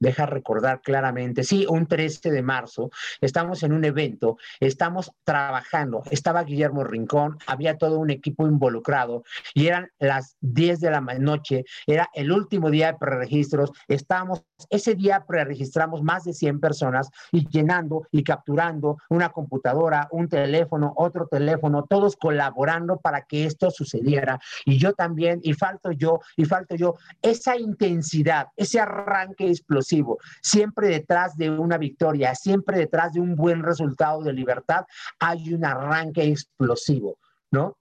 [0.02, 6.42] deja recordar claramente, sí, un 13 de marzo, estamos en un evento, estamos trabajando, estaba
[6.42, 9.22] Guillermo Rincón, había todo un equipo involucrado
[9.54, 14.96] y eran las 10 de la noche, era el último día de preregistros, estábamos, ese
[14.96, 21.28] día preregistramos más de 100 personas y llenando y capturando una computadora, un teléfono, otro
[21.28, 24.40] teléfono, todos colaborando para que esto sucediera.
[24.64, 29.91] Y yo también, y falto yo, y falto yo, esa intensidad, ese arranque explosivo
[30.40, 34.84] Siempre detrás de una victoria, siempre detrás de un buen resultado de libertad,
[35.18, 37.18] hay un arranque explosivo,
[37.50, 37.76] ¿no?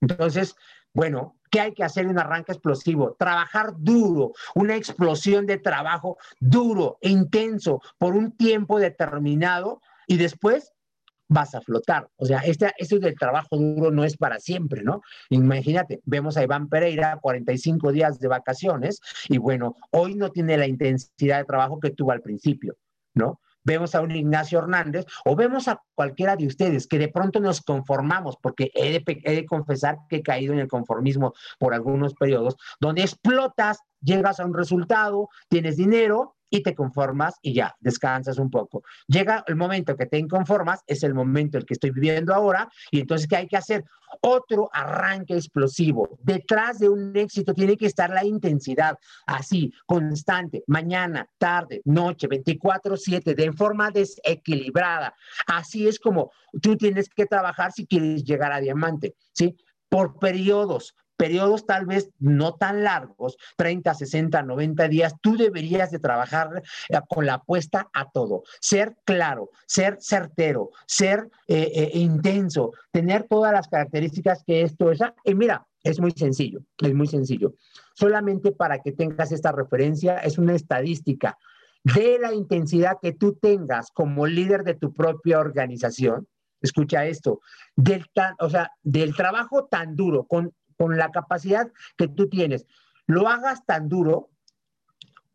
[0.00, 0.56] Entonces,
[0.92, 3.14] bueno, ¿qué hay que hacer en un arranque explosivo?
[3.18, 10.72] Trabajar duro, una explosión de trabajo duro, intenso, por un tiempo determinado y después
[11.32, 12.08] vas a flotar.
[12.16, 15.00] O sea, este, esto del trabajo duro no es para siempre, ¿no?
[15.30, 20.66] Imagínate, vemos a Iván Pereira, 45 días de vacaciones, y bueno, hoy no tiene la
[20.66, 22.76] intensidad de trabajo que tuvo al principio,
[23.14, 23.40] ¿no?
[23.64, 27.60] Vemos a un Ignacio Hernández o vemos a cualquiera de ustedes que de pronto nos
[27.60, 32.14] conformamos, porque he de, he de confesar que he caído en el conformismo por algunos
[32.14, 38.38] periodos, donde explotas, llegas a un resultado, tienes dinero, y te conformas y ya, descansas
[38.38, 38.82] un poco.
[39.08, 43.00] Llega el momento que te inconformas, es el momento el que estoy viviendo ahora, y
[43.00, 43.84] entonces, ¿qué hay que hacer?
[44.20, 46.18] Otro arranque explosivo.
[46.22, 53.34] Detrás de un éxito tiene que estar la intensidad, así, constante, mañana, tarde, noche, 24/7,
[53.34, 55.14] de forma desequilibrada.
[55.46, 59.56] Así es como tú tienes que trabajar si quieres llegar a diamante, ¿sí?
[59.88, 66.00] Por periodos, periodos tal vez no tan largos, 30, 60, 90 días, tú deberías de
[66.00, 72.72] trabajar eh, con la apuesta a todo, ser claro, ser certero, ser eh, eh, intenso,
[72.90, 74.98] tener todas las características que esto es.
[75.22, 77.54] Y mira, es muy sencillo, es muy sencillo.
[77.94, 81.38] Solamente para que tengas esta referencia, es una estadística
[81.84, 86.26] de la intensidad que tú tengas como líder de tu propia organización.
[86.60, 87.40] Escucha esto,
[87.76, 88.04] del,
[88.40, 92.66] o sea, del trabajo tan duro, con con la capacidad que tú tienes,
[93.06, 94.30] lo hagas tan duro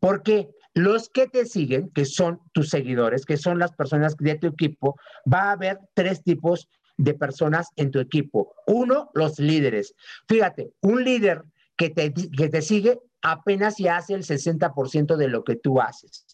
[0.00, 4.46] porque los que te siguen, que son tus seguidores, que son las personas de tu
[4.46, 4.96] equipo,
[5.30, 8.54] va a haber tres tipos de personas en tu equipo.
[8.66, 9.94] Uno, los líderes.
[10.28, 11.42] Fíjate, un líder
[11.76, 16.26] que te, que te sigue apenas si hace el 60% de lo que tú haces.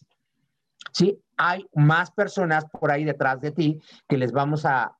[0.91, 1.21] ¿Sí?
[1.37, 4.95] Hay más personas por ahí detrás de ti que les vamos a,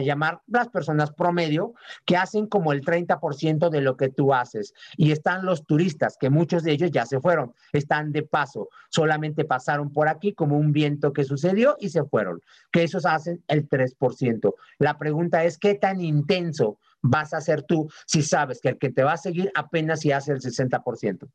[0.00, 1.74] llamar las personas promedio,
[2.06, 4.72] que hacen como el 30% de lo que tú haces.
[4.96, 9.44] Y están los turistas, que muchos de ellos ya se fueron, están de paso, solamente
[9.44, 12.40] pasaron por aquí como un viento que sucedió y se fueron,
[12.72, 14.54] que esos hacen el 3%.
[14.78, 18.90] La pregunta es, ¿qué tan intenso vas a ser tú si sabes que el que
[18.90, 21.28] te va a seguir apenas si hace el 60%?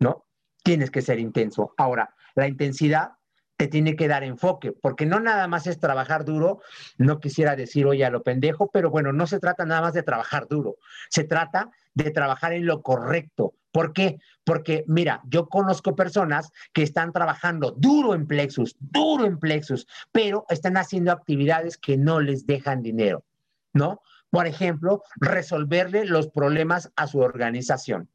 [0.00, 0.27] ¿No?
[0.68, 1.72] Tienes que ser intenso.
[1.78, 3.12] Ahora, la intensidad
[3.56, 6.60] te tiene que dar enfoque, porque no nada más es trabajar duro,
[6.98, 10.02] no quisiera decir, oye, a lo pendejo, pero bueno, no se trata nada más de
[10.02, 10.76] trabajar duro,
[11.08, 13.54] se trata de trabajar en lo correcto.
[13.72, 14.18] ¿Por qué?
[14.44, 20.44] Porque, mira, yo conozco personas que están trabajando duro en Plexus, duro en Plexus, pero
[20.50, 23.24] están haciendo actividades que no les dejan dinero,
[23.72, 24.02] ¿no?
[24.28, 28.10] Por ejemplo, resolverle los problemas a su organización.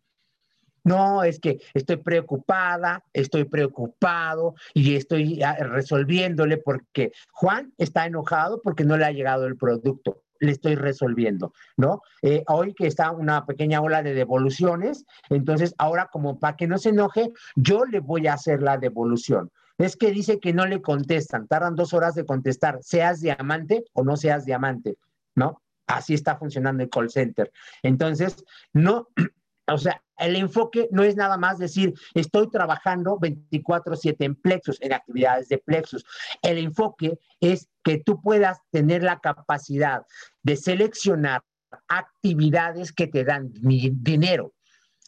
[0.84, 8.62] No, es que estoy preocupada, estoy preocupado y estoy ah, resolviéndole porque Juan está enojado
[8.62, 12.02] porque no le ha llegado el producto le estoy resolviendo, ¿no?
[12.22, 16.78] Eh, hoy que está una pequeña ola de devoluciones, entonces ahora como para que no
[16.78, 19.52] se enoje, yo le voy a hacer la devolución.
[19.78, 24.04] Es que dice que no le contestan, tardan dos horas de contestar, seas diamante o
[24.04, 24.98] no seas diamante,
[25.36, 25.62] ¿no?
[25.88, 27.52] Así está funcionando el call center.
[27.82, 28.44] Entonces,
[28.74, 29.08] no,
[29.68, 34.94] o sea, el enfoque no es nada más decir, estoy trabajando 24/7 en Plexus, en
[34.94, 36.06] actividades de Plexus.
[36.42, 40.04] El enfoque es que tú puedas tener la capacidad
[40.42, 41.42] de seleccionar
[41.88, 44.54] actividades que te dan dinero.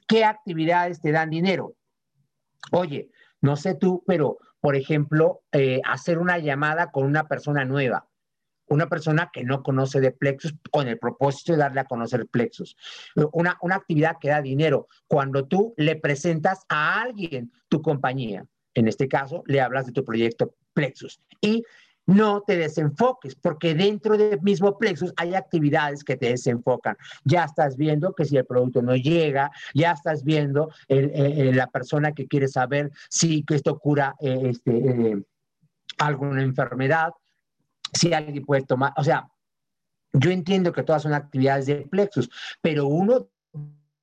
[0.08, 1.76] ¿Qué actividades te dan dinero?
[2.72, 8.08] Oye, no sé tú, pero por ejemplo, eh, hacer una llamada con una persona nueva
[8.68, 12.76] una persona que no conoce de Plexus con el propósito de darle a conocer Plexus.
[13.32, 18.46] Una, una actividad que da dinero cuando tú le presentas a alguien tu compañía.
[18.74, 21.22] En este caso, le hablas de tu proyecto Plexus.
[21.42, 21.64] Y
[22.08, 26.96] no te desenfoques, porque dentro del mismo Plexus hay actividades que te desenfocan.
[27.24, 32.28] Ya estás viendo que si el producto no llega, ya estás viendo la persona que
[32.28, 35.24] quiere saber si esto cura eh, este, eh,
[35.98, 37.12] alguna enfermedad,
[37.96, 39.30] si alguien puede tomar, o sea,
[40.14, 42.30] yo entiendo que todas son actividades de plexus,
[42.62, 43.28] pero uno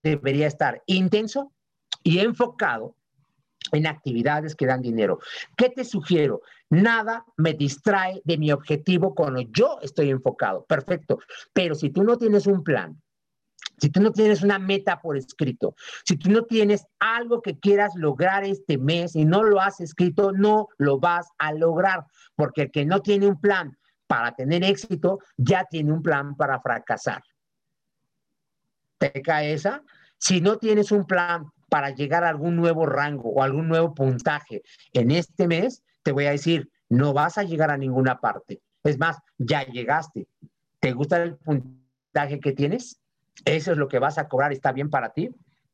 [0.03, 1.53] debería estar intenso
[2.03, 2.97] y enfocado
[3.71, 5.21] en actividades que dan dinero.
[5.57, 6.43] ¿Qué te sugiero?
[6.69, 10.65] Nada me distrae de mi objetivo cuando yo estoy enfocado.
[10.67, 11.21] Perfecto.
[11.53, 13.01] Pero si tú no tienes un plan,
[13.79, 15.75] si tú no tienes una meta por escrito,
[16.05, 20.33] si tú no tienes algo que quieras lograr este mes y no lo has escrito,
[20.33, 22.05] no lo vas a lograr,
[22.37, 23.79] porque el que no tiene un plan
[24.13, 27.23] para tener éxito, ya tiene un plan para fracasar.
[28.99, 29.83] ¿Te cae esa?
[30.19, 34.61] Si no tienes un plan para llegar a algún nuevo rango o algún nuevo puntaje
[34.93, 38.61] en este mes, te voy a decir, no vas a llegar a ninguna parte.
[38.85, 40.27] Es más, ya llegaste.
[40.79, 43.01] ¿Te gusta el puntaje que tienes?
[43.47, 44.53] ¿Eso es lo que vas a cobrar?
[44.53, 45.31] ¿Está bien para ti?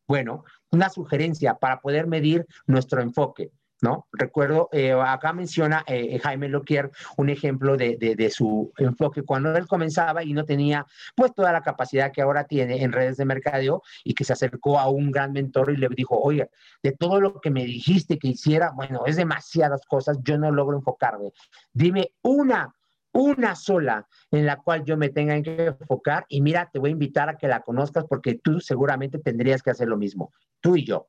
[0.06, 3.50] Bueno, una sugerencia para poder medir nuestro enfoque.
[3.80, 4.06] ¿No?
[4.12, 9.66] Recuerdo, eh, acá menciona eh, Jaime Loquier un ejemplo de, de, su enfoque cuando él
[9.66, 13.82] comenzaba y no tenía pues toda la capacidad que ahora tiene en redes de mercadeo
[14.04, 16.50] y que se acercó a un gran mentor y le dijo, oye,
[16.82, 20.76] de todo lo que me dijiste que hiciera, bueno, es demasiadas cosas, yo no logro
[20.76, 21.32] enfocarme.
[21.72, 22.74] Dime una,
[23.12, 26.92] una sola en la cual yo me tenga que enfocar y mira, te voy a
[26.92, 30.84] invitar a que la conozcas porque tú seguramente tendrías que hacer lo mismo, tú y
[30.84, 31.08] yo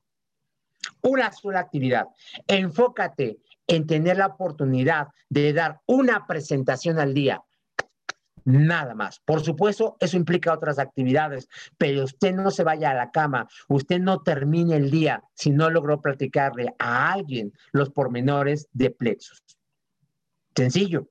[1.02, 2.08] una sola actividad.
[2.48, 7.44] Enfócate en tener la oportunidad de dar una presentación al día.
[8.46, 9.20] Nada más.
[9.20, 14.00] Por supuesto, eso implica otras actividades, pero usted no se vaya a la cama, usted
[14.00, 19.44] no termine el día si no logró platicarle a alguien los pormenores de Plexus.
[20.56, 21.10] Sencillo,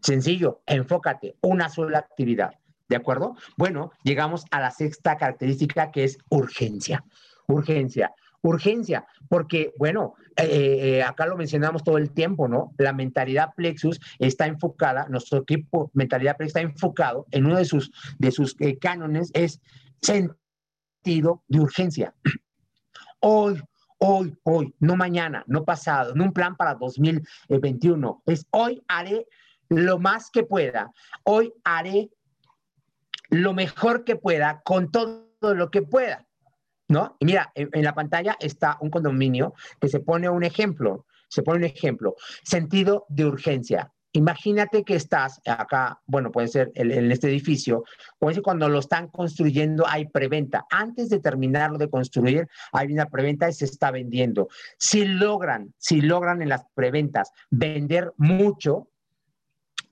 [0.00, 2.52] sencillo, enfócate, una sola actividad.
[2.88, 3.36] ¿De acuerdo?
[3.56, 7.04] Bueno, llegamos a la sexta característica que es urgencia.
[7.46, 12.74] Urgencia urgencia, porque, bueno, eh, eh, acá lo mencionamos todo el tiempo, ¿no?
[12.78, 17.92] La mentalidad Plexus está enfocada, nuestro equipo mentalidad Plexus está enfocado en uno de sus,
[18.18, 19.60] de sus eh, cánones, es
[20.00, 22.14] sentido de urgencia.
[23.22, 23.60] Hoy,
[23.98, 29.26] hoy, hoy, no mañana, no pasado, no un plan para 2021, es hoy haré
[29.68, 30.90] lo más que pueda,
[31.24, 32.08] hoy haré
[33.28, 36.26] lo mejor que pueda con todo lo que pueda.
[36.90, 37.16] ¿No?
[37.20, 41.58] Y mira, en, la pantalla está un condominio que se pone un ejemplo, se pone
[41.58, 43.92] un ejemplo, sentido de urgencia.
[44.12, 47.84] Imagínate que estás acá, bueno, puede ser en, este edificio,
[48.18, 50.66] puede ser cuando lo están construyendo, hay preventa.
[50.68, 54.48] Antes de terminarlo de construir, hay una preventa y se está vendiendo.
[54.76, 58.88] Si logran, si logran en las preventas vender mucho,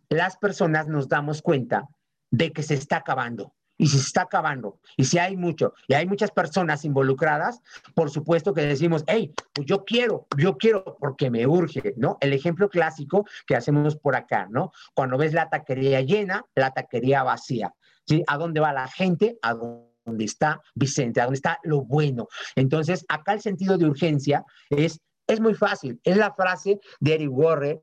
[0.08, 1.86] las personas nos damos cuenta
[2.32, 5.94] de que se está acabando y si se está acabando, y si hay mucho, y
[5.94, 7.62] hay muchas personas involucradas,
[7.94, 12.18] por supuesto que decimos, hey, pues yo quiero, yo quiero porque me urge, ¿no?
[12.20, 14.72] El ejemplo clásico que hacemos por acá, ¿no?
[14.94, 17.72] Cuando ves la taquería llena, la taquería vacía,
[18.06, 18.22] ¿sí?
[18.26, 19.38] ¿A dónde va la gente?
[19.42, 22.26] A dónde está Vicente, a dónde está lo bueno.
[22.56, 26.00] Entonces, acá el sentido de urgencia es es muy fácil.
[26.02, 27.80] Es la frase de Eric Warren,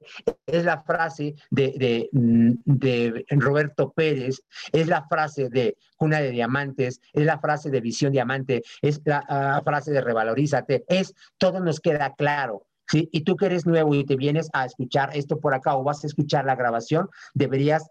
[0.47, 2.09] es la frase de,
[3.29, 4.41] Roberto Pérez,
[4.73, 9.23] es la frase de Cuna de Diamantes, es la frase de Visión Diamante, es la
[9.29, 10.85] ah, frase de Revalorízate.
[10.87, 12.65] Es todo nos queda claro.
[12.87, 13.09] ¿sí?
[13.11, 16.03] Y tú que eres nuevo y te vienes a escuchar esto por acá o vas
[16.03, 17.87] a escuchar la grabación, deberías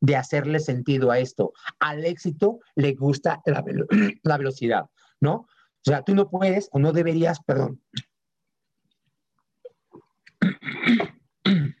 [0.00, 1.52] de hacerle sentido a esto.
[1.80, 3.64] Al éxito le gusta la,
[4.22, 4.84] la velocidad,
[5.20, 5.46] ¿no?
[5.86, 7.80] O sea, tú no puedes o no deberías, perdón.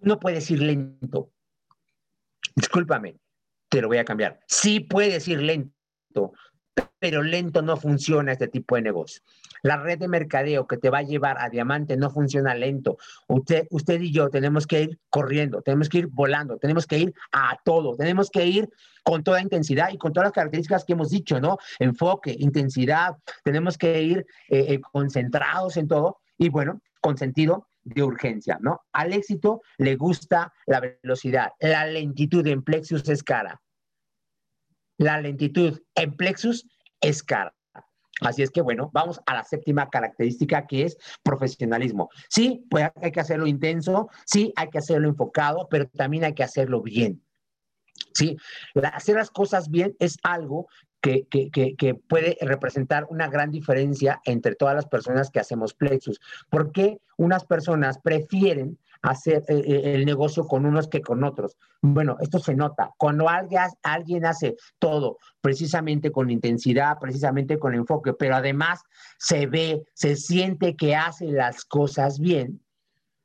[0.00, 1.32] No puedes ir lento.
[2.54, 3.18] Discúlpame,
[3.68, 4.40] te lo voy a cambiar.
[4.46, 6.32] Sí puedes ir lento,
[6.98, 9.22] pero lento no funciona este tipo de negocio.
[9.62, 12.98] La red de mercadeo que te va a llevar a diamante no funciona lento.
[13.26, 17.14] Usted, usted y yo tenemos que ir corriendo, tenemos que ir volando, tenemos que ir
[17.32, 18.68] a todo, tenemos que ir
[19.02, 21.58] con toda intensidad y con todas las características que hemos dicho, ¿no?
[21.78, 28.02] Enfoque, intensidad, tenemos que ir eh, eh, concentrados en todo y bueno, con sentido de
[28.02, 28.82] urgencia, ¿no?
[28.92, 33.60] Al éxito le gusta la velocidad, la lentitud en plexus es cara.
[34.98, 36.66] La lentitud en plexus
[37.00, 37.54] es cara.
[38.20, 42.10] Así es que, bueno, vamos a la séptima característica que es profesionalismo.
[42.28, 46.42] Sí, pues hay que hacerlo intenso, sí, hay que hacerlo enfocado, pero también hay que
[46.42, 47.22] hacerlo bien.
[48.14, 48.36] Sí,
[48.92, 50.68] hacer las cosas bien es algo
[51.00, 56.20] que, que, que, puede representar una gran diferencia entre todas las personas que hacemos plexus.
[56.50, 61.56] ¿Por qué unas personas prefieren hacer eh, eh, el negocio con unos que con otros.
[61.80, 62.90] Bueno, esto se nota.
[62.98, 68.80] Cuando alguien, alguien hace todo precisamente con intensidad, precisamente con enfoque, pero además
[69.18, 72.60] se ve, se siente que hace las cosas bien,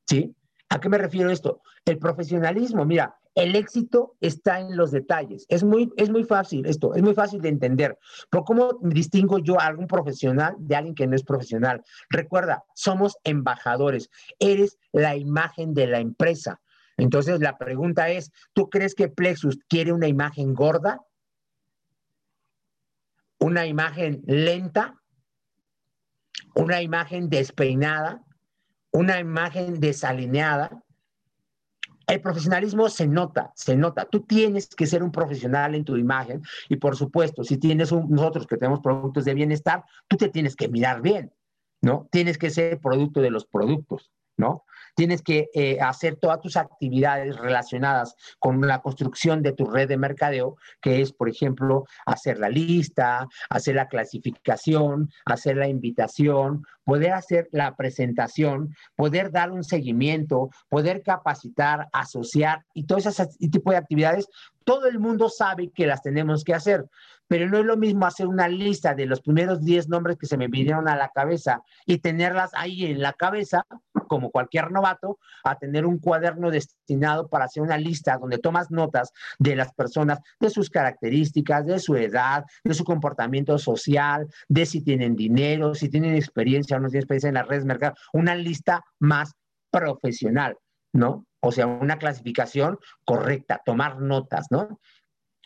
[0.07, 0.35] ¿sí?
[0.69, 1.61] ¿A qué me refiero esto?
[1.85, 5.45] El profesionalismo, mira, el éxito está en los detalles.
[5.49, 7.97] Es muy, es muy fácil esto, es muy fácil de entender.
[8.29, 11.83] Pero ¿cómo distingo yo a algún profesional de alguien que no es profesional?
[12.09, 14.09] Recuerda, somos embajadores.
[14.39, 16.61] Eres la imagen de la empresa.
[16.97, 21.01] Entonces la pregunta es, ¿tú crees que Plexus quiere una imagen gorda?
[23.39, 25.01] ¿Una imagen lenta?
[26.53, 28.23] ¿Una imagen despeinada?
[28.91, 30.82] ¿Una imagen desalineada?
[32.07, 34.05] El profesionalismo se nota, se nota.
[34.05, 38.09] Tú tienes que ser un profesional en tu imagen y por supuesto, si tienes un,
[38.09, 41.33] nosotros que tenemos productos de bienestar, tú te tienes que mirar bien,
[41.81, 42.07] ¿no?
[42.11, 44.65] Tienes que ser producto de los productos, ¿no?
[44.95, 49.97] tienes que eh, hacer todas tus actividades relacionadas con la construcción de tu red de
[49.97, 57.13] mercadeo, que es, por ejemplo, hacer la lista, hacer la clasificación, hacer la invitación, poder
[57.13, 63.77] hacer la presentación, poder dar un seguimiento, poder capacitar, asociar y todo ese tipo de
[63.77, 64.27] actividades,
[64.63, 66.85] todo el mundo sabe que las tenemos que hacer,
[67.27, 70.37] pero no es lo mismo hacer una lista de los primeros 10 nombres que se
[70.37, 73.65] me vinieron a la cabeza y tenerlas ahí en la cabeza
[74.07, 79.11] como cualquier novato, a tener un cuaderno destinado para hacer una lista donde tomas notas
[79.39, 84.83] de las personas, de sus características, de su edad, de su comportamiento social, de si
[84.83, 88.35] tienen dinero, si tienen experiencia o no tienen experiencia en las redes de mercado, una
[88.35, 89.33] lista más
[89.71, 90.57] profesional,
[90.93, 91.25] ¿no?
[91.41, 94.79] O sea, una clasificación correcta, tomar notas, ¿no?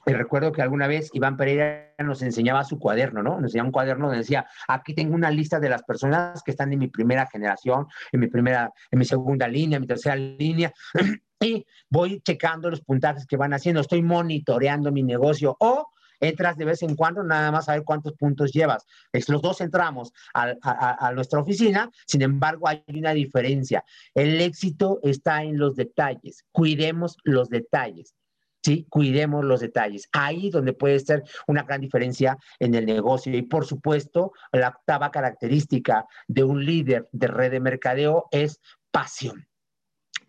[0.05, 3.35] Y recuerdo que alguna vez Iván Pereira nos enseñaba su cuaderno, ¿no?
[3.35, 6.71] Nos enseñaba un cuaderno donde decía, aquí tengo una lista de las personas que están
[6.71, 10.71] en mi primera generación, en mi primera, en mi segunda línea, en mi tercera línea,
[11.41, 16.65] y voy checando los puntajes que van haciendo, estoy monitoreando mi negocio o entras de
[16.65, 18.85] vez en cuando nada más a ver cuántos puntos llevas.
[19.27, 23.83] Los dos entramos a, a, nuestra oficina, sin embargo hay una diferencia.
[24.13, 28.15] El éxito está en los detalles, cuidemos los detalles.
[28.89, 30.07] Cuidemos los detalles.
[30.11, 33.35] Ahí donde puede ser una gran diferencia en el negocio.
[33.35, 38.59] Y por supuesto, la octava característica de un líder de red de mercadeo es
[38.91, 39.47] pasión.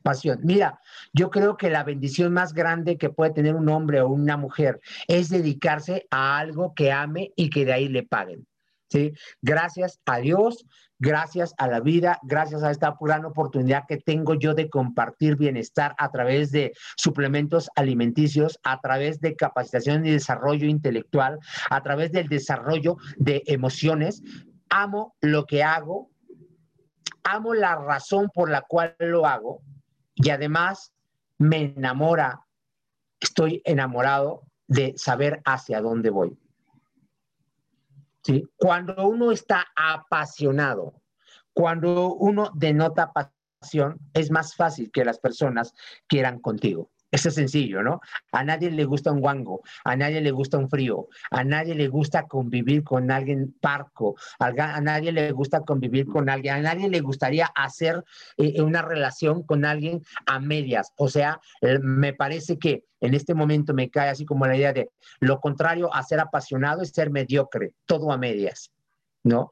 [0.03, 0.41] Pasión.
[0.43, 0.81] Mira,
[1.13, 4.81] yo creo que la bendición más grande que puede tener un hombre o una mujer
[5.07, 8.47] es dedicarse a algo que ame y que de ahí le paguen.
[8.89, 9.13] ¿Sí?
[9.43, 10.65] Gracias a Dios,
[10.99, 15.95] gracias a la vida, gracias a esta gran oportunidad que tengo yo de compartir bienestar
[15.99, 21.39] a través de suplementos alimenticios, a través de capacitación y desarrollo intelectual,
[21.71, 24.23] a través del desarrollo de emociones.
[24.71, 26.11] Amo lo que hago,
[27.25, 29.63] amo la razón por la cual lo hago
[30.15, 30.93] y además
[31.39, 32.41] me enamora,
[33.21, 36.37] estoy enamorado de saber hacia dónde voy.
[38.57, 41.03] Cuando uno está apasionado,
[41.53, 45.75] cuando uno denota pasión, es más fácil que las personas
[46.07, 46.91] quieran contigo.
[47.11, 48.01] Eso es sencillo, ¿no?
[48.33, 51.89] A nadie le gusta un guango, a nadie le gusta un frío, a nadie le
[51.89, 54.51] gusta convivir con alguien parco, a,
[54.81, 58.05] nadie le gusta convivir con alguien, a nadie le gustaría hacer
[58.37, 60.93] eh, una relación con alguien a medias.
[60.97, 64.75] O sea, eh, me parece que en este momento me cae así como la idea
[64.75, 64.91] de
[65.21, 68.71] lo contrario a ser apasionado es ser mediocre, todo a medias,
[69.23, 69.51] ¿no?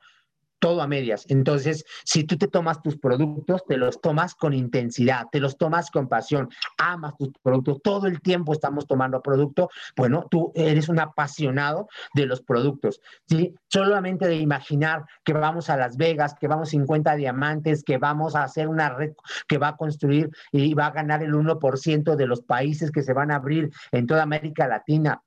[0.59, 1.25] Todo a medias.
[1.29, 5.91] Entonces, si tú te tomas tus productos, te los tomas con intensidad, te los tomas
[5.91, 6.49] con pasión,
[6.79, 12.27] amas tus productos, todo el tiempo estamos tomando producto, bueno, tú eres un apasionado de
[12.27, 13.55] los productos, ¿sí?
[13.69, 18.45] Solamente de imaginar que vamos a Las Vegas, que vamos 50 diamantes, que vamos a
[18.45, 19.13] hacer una red
[19.49, 23.13] que va a construir y va a ganar el 1% de los países que se
[23.13, 25.23] van a abrir en toda América Latina.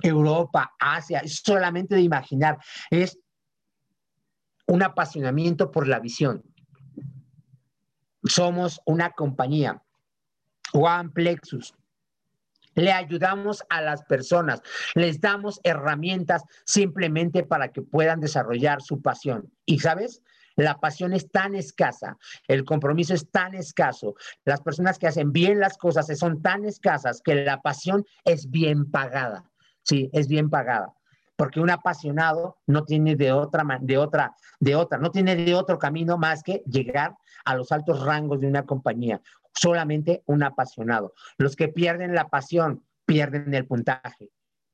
[0.00, 3.18] Europa, Asia, solamente de imaginar, es
[4.68, 6.44] un apasionamiento por la visión.
[8.24, 9.82] Somos una compañía,
[10.72, 11.74] One Plexus.
[12.74, 14.62] Le ayudamos a las personas,
[14.94, 19.50] les damos herramientas simplemente para que puedan desarrollar su pasión.
[19.64, 20.22] Y sabes,
[20.54, 24.14] la pasión es tan escasa, el compromiso es tan escaso,
[24.44, 28.88] las personas que hacen bien las cosas son tan escasas que la pasión es bien
[28.90, 29.50] pagada.
[29.82, 30.97] Sí, es bien pagada
[31.38, 35.78] porque un apasionado no tiene de otra, de otra, de otra, no tiene de otro
[35.78, 39.22] camino más que llegar a los altos rangos de una compañía.
[39.54, 41.14] Solamente un apasionado.
[41.36, 44.30] Los que pierden la pasión pierden el puntaje.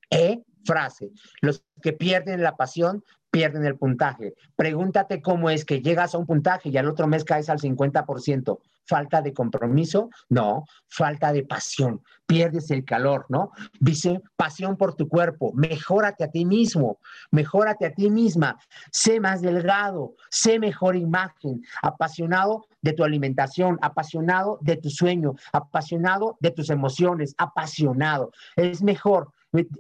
[0.09, 1.11] E frase.
[1.43, 3.05] Los que pierden la pasión
[3.35, 4.35] pierden el puntaje.
[4.55, 8.61] Pregúntate cómo es que llegas a un puntaje y al otro mes caes al 50%.
[8.87, 10.11] ¿Falta de compromiso?
[10.29, 12.01] No, falta de pasión.
[12.27, 13.51] Pierdes el calor, ¿no?
[13.81, 15.53] Dice, pasión por tu cuerpo.
[15.55, 17.01] Mejórate a ti mismo,
[17.33, 18.57] mejórate a ti misma.
[18.93, 21.63] Sé más delgado, sé mejor imagen.
[21.83, 28.31] Apasionado de tu alimentación, apasionado de tu sueño, apasionado de tus emociones, apasionado.
[28.55, 29.33] Es mejor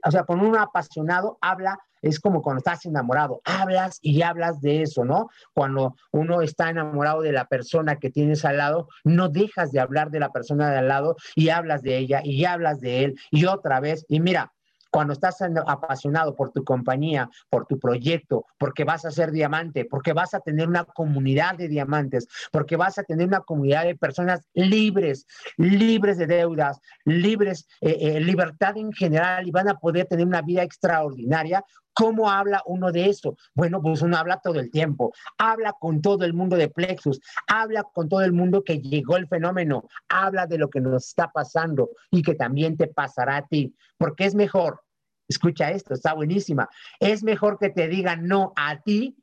[0.04, 4.82] o sea, con un apasionado habla, es como cuando estás enamorado, hablas y hablas de
[4.82, 5.30] eso, ¿no?
[5.52, 10.10] Cuando uno está enamorado de la persona que tienes al lado, no dejas de hablar
[10.10, 13.46] de la persona de al lado y hablas de ella y hablas de él y
[13.46, 14.04] otra vez.
[14.08, 14.53] Y mira,
[14.94, 20.12] cuando estás apasionado por tu compañía, por tu proyecto, porque vas a ser diamante, porque
[20.12, 24.46] vas a tener una comunidad de diamantes, porque vas a tener una comunidad de personas
[24.54, 25.26] libres,
[25.56, 30.42] libres de deudas, libres, eh, eh, libertad en general y van a poder tener una
[30.42, 31.64] vida extraordinaria,
[31.96, 33.36] ¿Cómo habla uno de eso?
[33.54, 37.84] Bueno, pues uno habla todo el tiempo, habla con todo el mundo de Plexus, habla
[37.84, 41.90] con todo el mundo que llegó el fenómeno, habla de lo que nos está pasando
[42.10, 44.83] y que también te pasará a ti, porque es mejor,
[45.28, 46.68] escucha esto, está buenísima,
[47.00, 49.16] es mejor que te diga no a ti,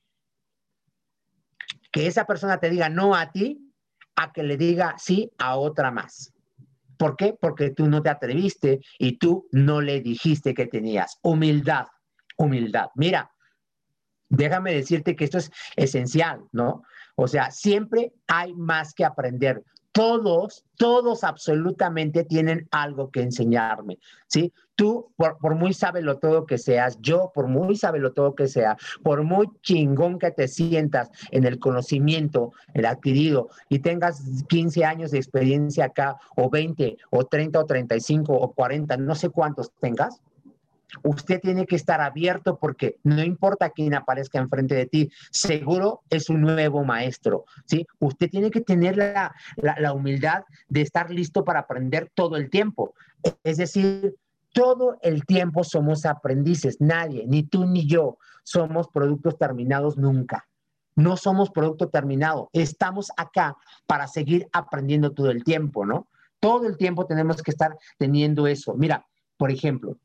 [1.92, 3.74] que esa persona te diga no a ti,
[4.16, 6.34] a que le diga sí a otra más.
[6.98, 7.36] ¿Por qué?
[7.40, 11.88] Porque tú no te atreviste y tú no le dijiste que tenías humildad
[12.42, 12.90] humildad.
[12.96, 13.32] Mira,
[14.30, 16.84] déjame decirte que esto es esencial, ¿no?
[17.16, 19.64] O sea, siempre hay más que aprender.
[19.94, 24.54] Todos, todos absolutamente tienen algo que enseñarme, ¿sí?
[24.76, 28.78] Tú, por, por muy sábelo todo que seas, yo, por muy sábelo todo que sea,
[29.04, 35.12] por muy chingón que te sientas en el conocimiento, el adquirido, y tengas 15 años
[35.12, 40.22] de experiencia acá, o 20, o 30, o 35, o 40, no sé cuántos tengas,
[41.04, 46.30] Usted tiene que estar abierto porque no importa quién aparezca enfrente de ti, seguro es
[46.30, 47.86] un nuevo maestro, ¿sí?
[48.00, 52.94] Usted tiene que tener la, la humildad de estar listo para aprender todo el tiempo.
[53.44, 54.16] Es decir,
[54.54, 60.48] todo el tiempo somos aprendices, nadie, ni tú ni yo, somos productos terminados nunca.
[60.96, 63.56] No somos producto terminado, estamos acá
[63.88, 66.08] para seguir aprendiendo todo el tiempo, ¿no?
[66.40, 68.74] Todo el tiempo tenemos que estar teniendo eso.
[68.74, 69.06] Mira,
[69.38, 69.98] por ejemplo,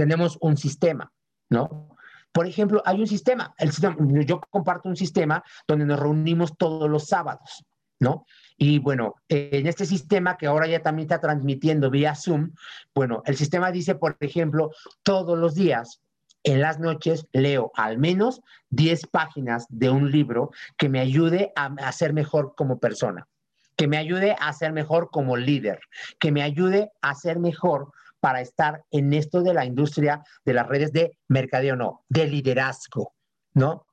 [0.00, 1.12] tenemos un sistema,
[1.50, 1.94] ¿no?
[2.32, 3.94] Por ejemplo, hay un sistema, el sistema,
[4.24, 7.66] yo comparto un sistema donde nos reunimos todos los sábados,
[7.98, 8.24] ¿no?
[8.56, 12.52] Y bueno, en este sistema que ahora ya también está transmitiendo vía Zoom,
[12.94, 14.70] bueno, el sistema dice, por ejemplo,
[15.02, 16.00] todos los días,
[16.44, 18.40] en las noches, leo al menos
[18.70, 23.28] 10 páginas de un libro que me ayude a, a ser mejor como persona,
[23.76, 25.78] que me ayude a ser mejor como líder,
[26.18, 30.66] que me ayude a ser mejor para estar en esto de la industria de las
[30.66, 33.14] redes de mercadeo, no, de liderazgo,
[33.54, 33.86] ¿no?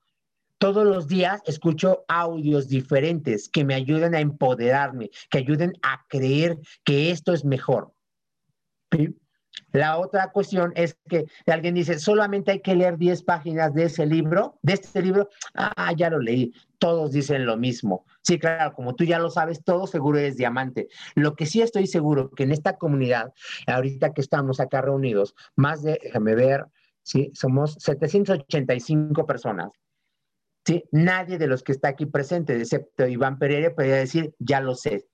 [0.60, 6.58] Todos los días escucho audios diferentes que me ayuden a empoderarme, que ayuden a creer
[6.84, 7.94] que esto es mejor.
[9.72, 14.06] La otra cuestión es que alguien dice, solamente hay que leer 10 páginas de ese
[14.06, 18.06] libro, de este libro, ah, ya lo leí, todos dicen lo mismo.
[18.22, 20.88] Sí, claro, como tú ya lo sabes, todo seguro eres diamante.
[21.16, 23.34] Lo que sí estoy seguro que en esta comunidad,
[23.68, 26.66] ahorita que estamos acá reunidos, más de, déjame ver,
[27.04, 29.72] sí, somos 785 personas.
[30.66, 34.76] Sí, nadie de los que está aquí presente, excepto Iván Pereira, podría decir, ya lo
[34.76, 35.08] sé,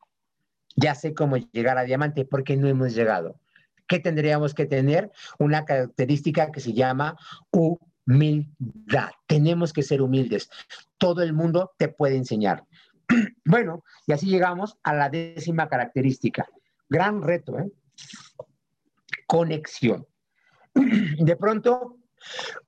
[0.75, 3.39] ya sé cómo llegar a diamante, porque no hemos llegado.
[3.87, 5.11] ¿Qué tendríamos que tener?
[5.39, 7.17] Una característica que se llama
[7.51, 9.11] humildad.
[9.27, 10.49] Tenemos que ser humildes.
[10.97, 12.63] Todo el mundo te puede enseñar.
[13.45, 16.47] Bueno, y así llegamos a la décima característica.
[16.89, 17.69] Gran reto, ¿eh?
[19.27, 20.07] Conexión.
[20.73, 21.97] De pronto,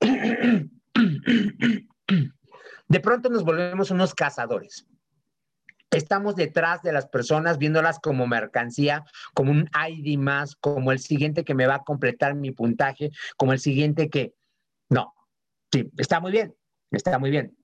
[2.88, 4.86] de pronto nos volvemos unos cazadores.
[5.90, 11.44] Estamos detrás de las personas viéndolas como mercancía, como un ID más, como el siguiente
[11.44, 14.34] que me va a completar mi puntaje, como el siguiente que...
[14.88, 15.14] No,
[15.72, 16.54] sí, está muy bien,
[16.90, 17.56] está muy bien.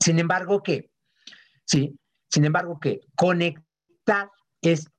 [0.00, 0.90] Sin embargo, ¿qué?
[1.64, 1.98] Sí,
[2.30, 4.30] sin embargo, que conectar
[4.60, 4.90] es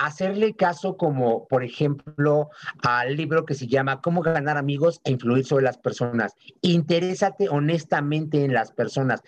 [0.00, 2.50] hacerle caso como, por ejemplo,
[2.82, 6.34] al libro que se llama Cómo ganar amigos e influir sobre las personas.
[6.62, 9.22] Interésate honestamente en las personas.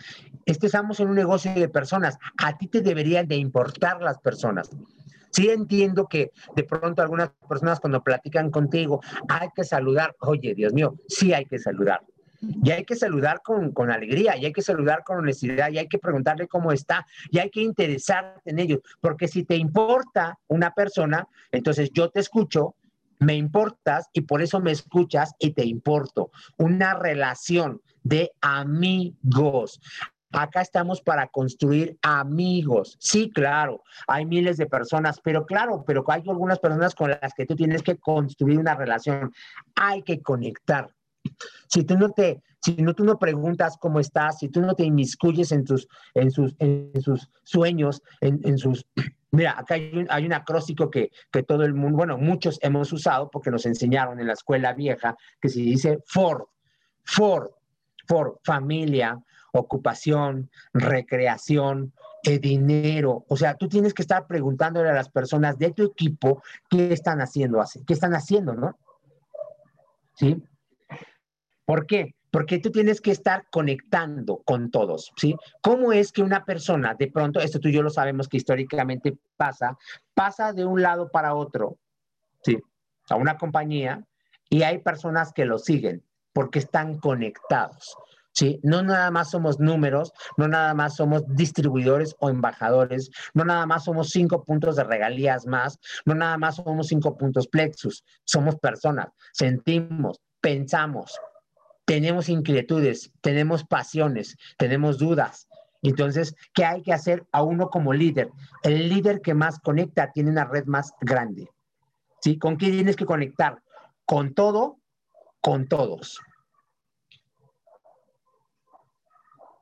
[0.47, 2.19] Estamos en un negocio de personas.
[2.39, 4.71] A ti te deberían de importar las personas.
[5.31, 10.15] Sí entiendo que de pronto algunas personas cuando platican contigo hay que saludar.
[10.21, 12.01] Oye, Dios mío, sí hay que saludar.
[12.43, 15.89] Y hay que saludar con, con, alegría, y hay que saludar con honestidad, y hay
[15.89, 20.75] que preguntarle cómo está, y hay que interesarte en ellos, porque si te importa una
[20.75, 22.75] persona, entonces yo te escucho,
[23.23, 26.31] me importas y por eso me escuchas y te importo.
[26.59, 29.81] Una relación de amigos.
[30.33, 32.97] Acá estamos para construir amigos.
[32.99, 37.47] Sí, claro, hay miles de personas, pero claro, pero hay algunas personas con las que
[37.47, 39.33] tú tienes que construir una relación.
[39.75, 40.89] Hay que conectar.
[41.69, 44.85] Si tú no te, si no, tú no preguntas cómo estás, si tú no te
[44.85, 48.87] inmiscuyes en, tus, en, sus, en sus sueños, en, sus...
[49.33, 52.93] Mira, acá hay un, hay un acróstico que, que, todo el mundo, bueno, muchos hemos
[52.93, 56.43] usado porque nos enseñaron en la escuela vieja, que se dice FORD,
[57.05, 57.51] FORD,
[58.07, 59.19] FORD, familia,
[59.53, 61.93] ocupación, recreación,
[62.25, 63.25] eh, dinero.
[63.29, 67.21] O sea, tú tienes que estar preguntándole a las personas de tu equipo qué están
[67.21, 68.79] haciendo, qué están haciendo, ¿no?
[70.15, 70.41] ¿Sí?
[71.73, 72.15] ¿Por qué?
[72.31, 75.35] Porque tú tienes que estar conectando con todos, ¿sí?
[75.63, 79.17] ¿Cómo es que una persona, de pronto, esto tú y yo lo sabemos que históricamente
[79.39, 79.79] pasa,
[80.13, 81.79] pasa de un lado para otro,
[82.43, 82.59] ¿sí?
[83.09, 84.05] A una compañía
[84.51, 86.05] y hay personas que lo siguen
[86.35, 87.97] porque están conectados.
[88.33, 88.61] ¿sí?
[88.63, 93.85] No nada más somos números, no nada más somos distribuidores o embajadores, no nada más
[93.85, 99.09] somos cinco puntos de regalías más, no nada más somos cinco puntos plexus, somos personas,
[99.33, 101.19] sentimos, pensamos,
[101.85, 105.49] tenemos inquietudes, tenemos pasiones, tenemos dudas.
[105.83, 108.31] Entonces, ¿qué hay que hacer a uno como líder?
[108.63, 111.49] El líder que más conecta tiene una red más grande.
[112.21, 112.39] ¿Sí?
[112.39, 113.61] ¿Con qué tienes que conectar?
[114.07, 114.79] Con todo,
[115.41, 116.21] con todos.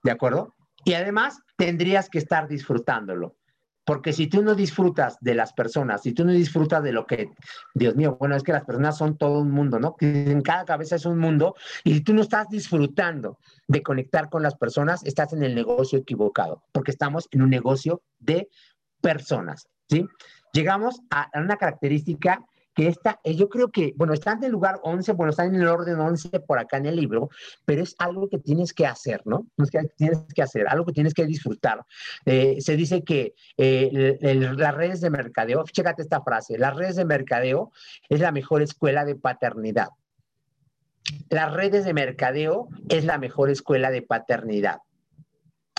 [0.02, 0.54] ¿De acuerdo?
[0.84, 3.36] Y además tendrías que estar disfrutándolo.
[3.90, 7.32] Porque si tú no disfrutas de las personas, si tú no disfrutas de lo que,
[7.74, 9.96] Dios mío, bueno, es que las personas son todo un mundo, ¿no?
[9.98, 14.44] En cada cabeza es un mundo y si tú no estás disfrutando de conectar con
[14.44, 18.48] las personas, estás en el negocio equivocado, porque estamos en un negocio de
[19.00, 20.06] personas, ¿sí?
[20.52, 24.80] Llegamos a una característica que esta, eh, yo creo que, bueno, están en el lugar
[24.82, 27.30] 11, bueno, están en el orden 11 por acá en el libro,
[27.64, 29.46] pero es algo que tienes que hacer, ¿no?
[29.58, 31.84] Es que tienes que hacer, algo que tienes que disfrutar.
[32.24, 37.04] Eh, se dice que eh, las redes de mercadeo, chécate esta frase, las redes de
[37.04, 37.72] mercadeo
[38.08, 39.88] es la mejor escuela de paternidad.
[41.28, 44.78] Las redes de mercadeo es la mejor escuela de paternidad.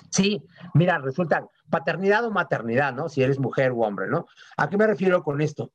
[0.09, 3.07] Sí, mira, resulta paternidad o maternidad, ¿no?
[3.07, 4.27] Si eres mujer o hombre, ¿no?
[4.57, 5.71] ¿A qué me refiero con esto?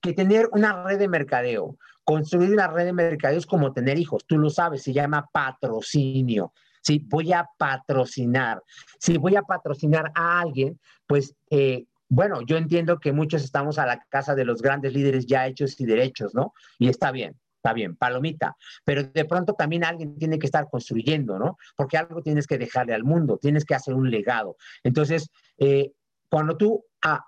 [0.00, 4.24] Que tener una red de mercadeo, construir una red de mercadeo es como tener hijos,
[4.26, 6.52] tú lo sabes, se llama patrocinio.
[6.82, 8.62] Si voy a patrocinar,
[8.98, 13.86] si voy a patrocinar a alguien, pues eh, bueno, yo entiendo que muchos estamos a
[13.86, 16.54] la casa de los grandes líderes ya hechos y derechos, ¿no?
[16.78, 21.38] Y está bien, está bien, palomita, pero de pronto también alguien tiene que estar construyendo,
[21.38, 21.56] ¿no?
[21.76, 24.56] Porque algo tienes que dejarle al mundo, tienes que hacer un legado.
[24.82, 25.92] Entonces, eh,
[26.28, 27.24] cuando tú a,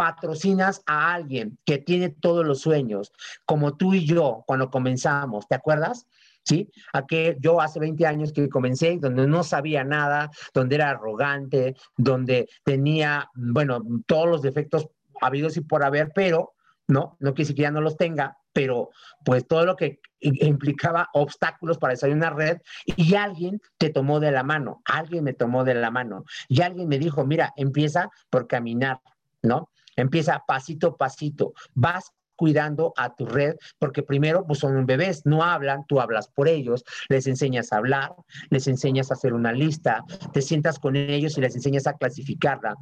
[0.00, 3.12] patrocinas a alguien que tiene todos los sueños,
[3.44, 6.06] como tú y yo cuando comenzamos, ¿te acuerdas?
[6.42, 6.70] ¿Sí?
[6.94, 11.76] A que yo hace 20 años que comencé, donde no sabía nada, donde era arrogante,
[11.98, 14.88] donde tenía, bueno, todos los defectos
[15.20, 16.54] habidos y por haber, pero
[16.88, 18.88] no, no que siquiera no los tenga, pero
[19.22, 24.30] pues todo lo que implicaba obstáculos para salir una red y alguien te tomó de
[24.30, 28.46] la mano, alguien me tomó de la mano y alguien me dijo, mira, empieza por
[28.46, 29.02] caminar,
[29.42, 29.69] ¿no?
[29.96, 31.52] Empieza pasito a pasito.
[31.74, 36.48] Vas cuidando a tu red, porque primero pues son bebés, no hablan, tú hablas por
[36.48, 38.14] ellos, les enseñas a hablar,
[38.48, 42.76] les enseñas a hacer una lista, te sientas con ellos y les enseñas a clasificarla,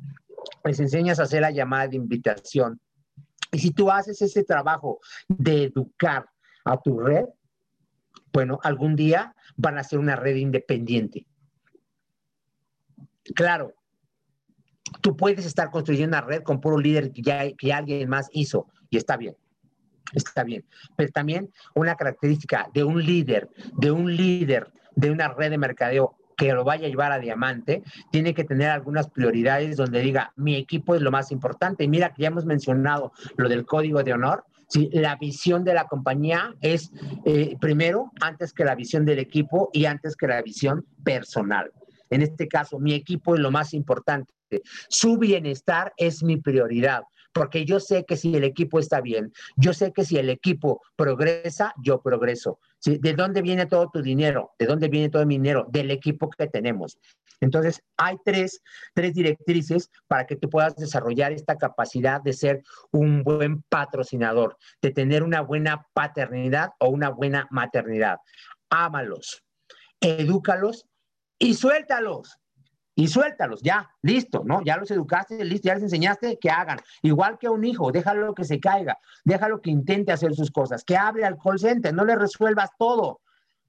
[0.63, 2.81] les enseñas a hacer la llamada de invitación.
[3.51, 6.29] Y si tú haces ese trabajo de educar
[6.65, 7.25] a tu red,
[8.33, 11.27] bueno, algún día van a ser una red independiente.
[13.35, 13.75] Claro,
[15.01, 18.67] tú puedes estar construyendo una red con puro líder que ya, que alguien más hizo
[18.91, 19.37] y está bien.
[20.15, 20.65] Está bien.
[20.97, 26.17] Pero también una característica de un líder, de un líder de una red de mercadeo
[26.37, 27.83] que lo vaya a llevar a diamante,
[28.13, 31.85] tiene que tener algunas prioridades donde diga, mi equipo es lo más importante.
[31.85, 34.45] Y mira que ya hemos mencionado lo del código de honor.
[34.93, 36.93] La visión de la compañía es
[37.25, 41.73] eh, primero, antes que la visión del equipo y antes que la visión personal.
[42.11, 44.33] En este caso, mi equipo es lo más importante.
[44.89, 49.73] Su bienestar es mi prioridad, porque yo sé que si el equipo está bien, yo
[49.73, 52.59] sé que si el equipo progresa, yo progreso.
[52.85, 54.53] ¿De dónde viene todo tu dinero?
[54.59, 55.67] ¿De dónde viene todo mi dinero?
[55.69, 56.99] Del equipo que tenemos.
[57.41, 58.63] Entonces, hay tres,
[58.95, 64.91] tres directrices para que tú puedas desarrollar esta capacidad de ser un buen patrocinador, de
[64.91, 68.19] tener una buena paternidad o una buena maternidad.
[68.71, 69.45] Ámalos,
[70.01, 70.87] edúcalos
[71.39, 72.39] y suéltalos.
[72.99, 74.61] Y suéltalos, ya, listo, ¿no?
[74.65, 76.81] Ya los educaste, listo, ya les enseñaste que hagan.
[77.03, 80.97] Igual que un hijo, déjalo que se caiga, déjalo que intente hacer sus cosas, que
[80.97, 81.61] hable al call
[81.95, 83.21] no le resuelvas todo,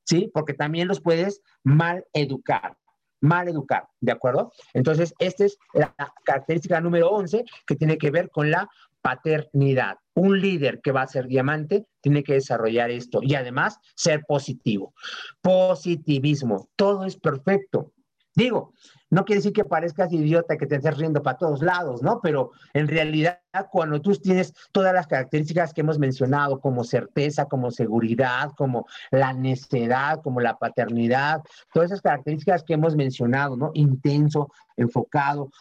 [0.04, 0.32] ¿sí?
[0.34, 2.76] Porque también los puedes mal educar,
[3.22, 4.52] mal educar, ¿de acuerdo?
[4.74, 5.94] Entonces, esta es la
[6.26, 8.68] característica número 11 que tiene que ver con la
[9.04, 10.00] paternidad.
[10.16, 14.96] Un líder que va a ser diamante tiene que desarrollar esto y además ser positivo.
[15.40, 17.94] Positivismo, todo es perfecto.
[18.34, 18.74] Digo,
[19.10, 22.20] no quiere decir que parezcas idiota, que te estés riendo para todos lados, ¿no?
[22.22, 23.40] Pero en realidad,
[23.72, 29.34] cuando tú tienes todas las características que hemos mencionado, como certeza, como seguridad, como la
[29.34, 31.42] necedad, como la paternidad,
[31.74, 33.72] todas esas características que hemos mencionado, ¿no?
[33.74, 35.52] Intenso, enfocado,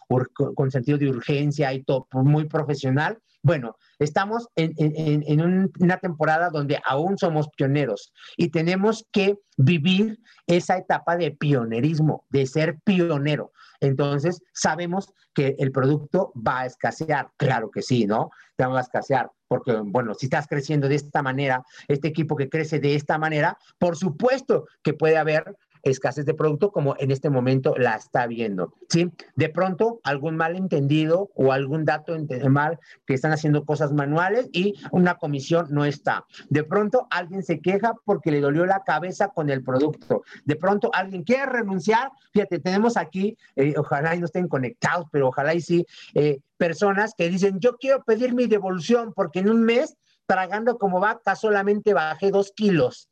[0.55, 3.18] con sentido de urgencia y todo, muy profesional,
[3.49, 11.16] bueno, estamos en, una temporada donde aún somos pioneros y tenemos que vivir esa etapa
[11.16, 13.53] de pionerismo, de ser pionero.
[13.80, 17.30] Entonces, sabemos que el producto va a escasear.
[17.38, 18.28] Claro que sí, ¿no?
[18.55, 19.30] Te va a escasear.
[19.46, 23.57] Porque, bueno, si estás creciendo de esta manera, este equipo que crece de esta manera,
[23.78, 25.57] por supuesto que puede haber
[25.91, 28.74] escasez de producto como en este momento la está viendo.
[28.89, 29.11] ¿sí?
[29.36, 32.16] De pronto, algún malentendido o algún dato
[32.49, 36.24] mal que están haciendo cosas manuales y una comisión no está.
[36.49, 40.22] De pronto, alguien se queja porque le dolió la cabeza con el producto.
[40.45, 42.11] De pronto, alguien quiere renunciar.
[42.32, 47.14] Fíjate, tenemos aquí, eh, ojalá y no estén conectados, pero ojalá y sí, eh, personas
[47.16, 51.95] que dicen, yo quiero pedir mi devolución porque en un mes, tragando como vaca, solamente
[51.95, 53.09] bajé dos kilos.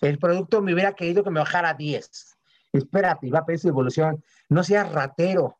[0.00, 2.36] El producto me hubiera querido que me bajara 10.
[2.72, 4.22] Espérate, va a pedir su evolución.
[4.48, 5.58] No seas ratero,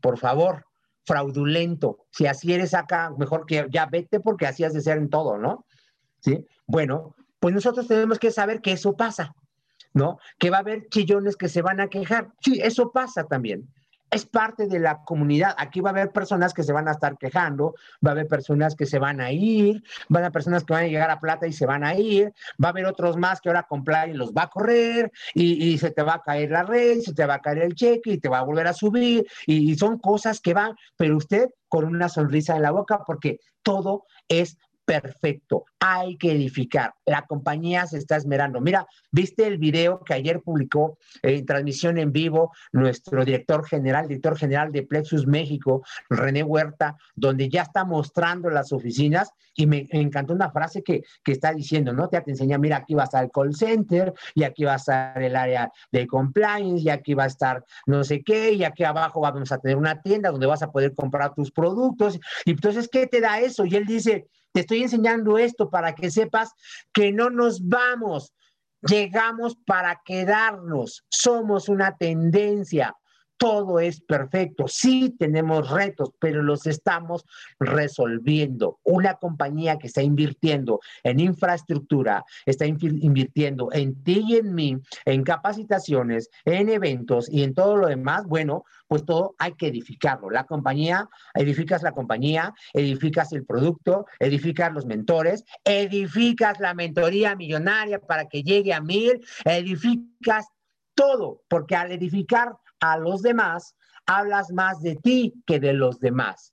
[0.00, 0.66] por favor,
[1.04, 2.06] fraudulento.
[2.10, 5.38] Si así eres acá, mejor que ya vete porque así has de ser en todo,
[5.38, 5.66] ¿no?
[6.20, 6.46] Sí.
[6.66, 9.34] Bueno, pues nosotros tenemos que saber que eso pasa,
[9.92, 10.18] ¿no?
[10.38, 12.32] Que va a haber chillones que se van a quejar.
[12.40, 13.68] Sí, eso pasa también
[14.12, 15.54] es parte de la comunidad.
[15.56, 18.76] Aquí va a haber personas que se van a estar quejando, va a haber personas
[18.76, 21.46] que se van a ir, van a haber personas que van a llegar a plata
[21.46, 22.32] y se van a ir,
[22.62, 25.90] va a haber otros más que ahora comprar y los va a correr y, se
[25.90, 28.28] te va a caer la red, se te va a caer el cheque y te
[28.28, 32.54] va a volver a subir y son cosas que van, pero usted con una sonrisa
[32.54, 35.64] en la boca porque todo es perfecto.
[35.78, 36.94] Hay que edificar.
[37.04, 38.60] La compañía se está esmerando.
[38.60, 44.36] Mira, ¿viste el video que ayer publicó en transmisión en vivo nuestro director general, director
[44.36, 49.30] general de Plexus México, René Huerta, donde ya está mostrando las oficinas?
[49.54, 52.08] Y me, encantó una frase que, que, está diciendo, ¿no?
[52.08, 54.76] Te, te enseña, mira, aquí va a estar el call center, y aquí va a
[54.76, 58.84] estar el área de compliance, y aquí va a estar no sé qué, y aquí
[58.84, 62.18] abajo vamos a tener una tienda donde vas a poder comprar tus productos.
[62.44, 63.64] Y entonces, ¿qué te da eso?
[63.66, 66.52] Y él dice, te estoy enseñando esto para que sepas
[66.92, 68.32] que no nos vamos,
[68.82, 72.94] llegamos para quedarnos, somos una tendencia,
[73.36, 74.68] todo es perfecto.
[74.68, 77.24] Sí tenemos retos, pero los estamos
[77.58, 78.78] resolviendo.
[78.84, 85.24] Una compañía que está invirtiendo en infraestructura, está invirtiendo en ti y en mí, en
[85.24, 90.30] capacitaciones, en eventos y en todo lo demás, bueno, pues todo hay que edificarlo.
[90.30, 97.98] La compañía, edificas la compañía, edificas el producto, edificas los mentores, edificas la mentoría millonaria
[97.98, 100.46] para que llegue a mil, edificas
[100.94, 102.52] todo, porque al edificar
[102.82, 103.76] a los demás,
[104.06, 106.52] hablas más de ti que de los demás.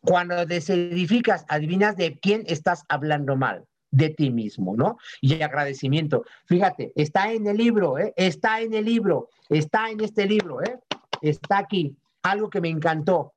[0.00, 4.96] Cuando desedificas, adivinas de quién estás hablando mal, de ti mismo, ¿no?
[5.20, 6.24] Y agradecimiento.
[6.46, 8.14] Fíjate, está en el libro, ¿eh?
[8.16, 10.78] Está en el libro, está en este libro, ¿eh?
[11.20, 11.94] Está aquí.
[12.22, 13.34] Algo que me encantó.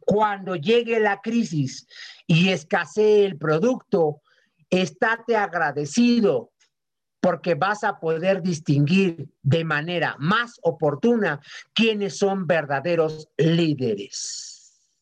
[0.00, 1.86] Cuando llegue la crisis
[2.26, 4.22] y escasee el producto,
[4.70, 6.52] estate agradecido
[7.26, 11.40] porque vas a poder distinguir de manera más oportuna
[11.74, 14.92] quiénes son verdaderos líderes.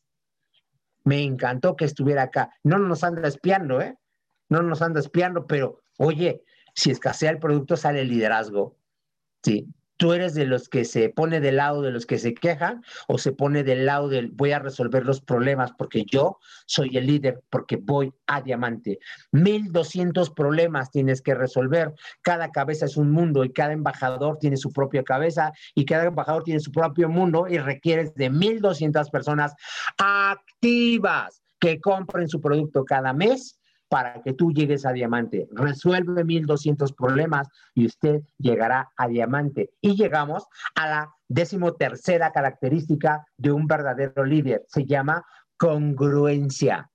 [1.04, 2.48] Me encantó que estuviera acá.
[2.62, 3.98] No nos anda espiando, ¿eh?
[4.48, 6.42] No nos anda espiando, pero oye,
[6.74, 8.78] si escasea el producto, sale el liderazgo.
[9.42, 12.82] Sí, ¿Tú eres de los que se pone del lado de los que se quejan
[13.06, 17.06] o se pone del lado del voy a resolver los problemas porque yo soy el
[17.06, 18.98] líder porque voy a diamante?
[19.32, 21.94] 1200 problemas tienes que resolver.
[22.22, 26.42] Cada cabeza es un mundo y cada embajador tiene su propia cabeza y cada embajador
[26.42, 29.54] tiene su propio mundo y requieres de 1200 personas
[29.96, 35.46] activas que compren su producto cada mes para que tú llegues a diamante.
[35.52, 39.70] Resuelve 1200 problemas y usted llegará a diamante.
[39.80, 44.64] Y llegamos a la decimotercera característica de un verdadero líder.
[44.68, 45.24] Se llama
[45.56, 46.90] congruencia.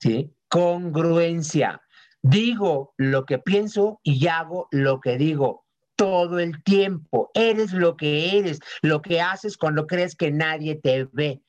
[0.00, 0.34] ¿Sí?
[0.48, 1.82] Congruencia.
[2.22, 5.64] Digo lo que pienso y hago lo que digo
[5.96, 7.30] todo el tiempo.
[7.34, 11.42] Eres lo que eres, lo que haces cuando crees que nadie te ve.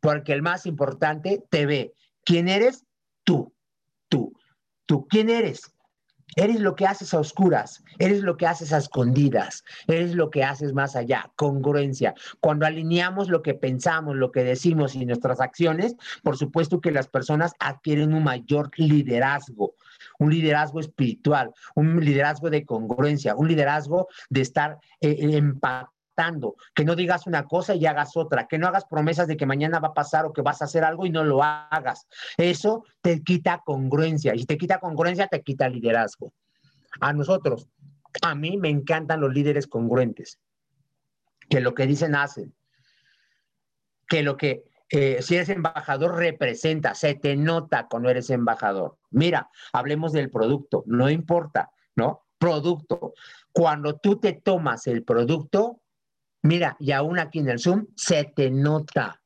[0.00, 1.94] Porque el más importante te ve.
[2.24, 2.84] ¿Quién eres?
[3.24, 3.54] Tú
[4.08, 4.32] tú.
[4.86, 5.72] ¿Tú quién eres?
[6.36, 10.44] Eres lo que haces a oscuras, eres lo que haces a escondidas, eres lo que
[10.44, 12.14] haces más allá, congruencia.
[12.40, 17.08] Cuando alineamos lo que pensamos, lo que decimos y nuestras acciones, por supuesto que las
[17.08, 19.74] personas adquieren un mayor liderazgo,
[20.18, 25.97] un liderazgo espiritual, un liderazgo de congruencia, un liderazgo de estar eh, empatado
[26.74, 29.78] que no digas una cosa y hagas otra, que no hagas promesas de que mañana
[29.78, 32.06] va a pasar o que vas a hacer algo y no lo hagas.
[32.36, 36.32] Eso te quita congruencia y si te quita congruencia te quita liderazgo.
[37.00, 37.68] A nosotros,
[38.22, 40.38] a mí me encantan los líderes congruentes,
[41.48, 42.54] que lo que dicen hacen,
[44.08, 48.96] que lo que eh, si eres embajador representa, se te nota cuando eres embajador.
[49.10, 52.24] Mira, hablemos del producto, no importa, ¿no?
[52.38, 53.12] Producto.
[53.52, 55.82] Cuando tú te tomas el producto,
[56.42, 59.20] Mira, y aún aquí en el Zoom se te nota.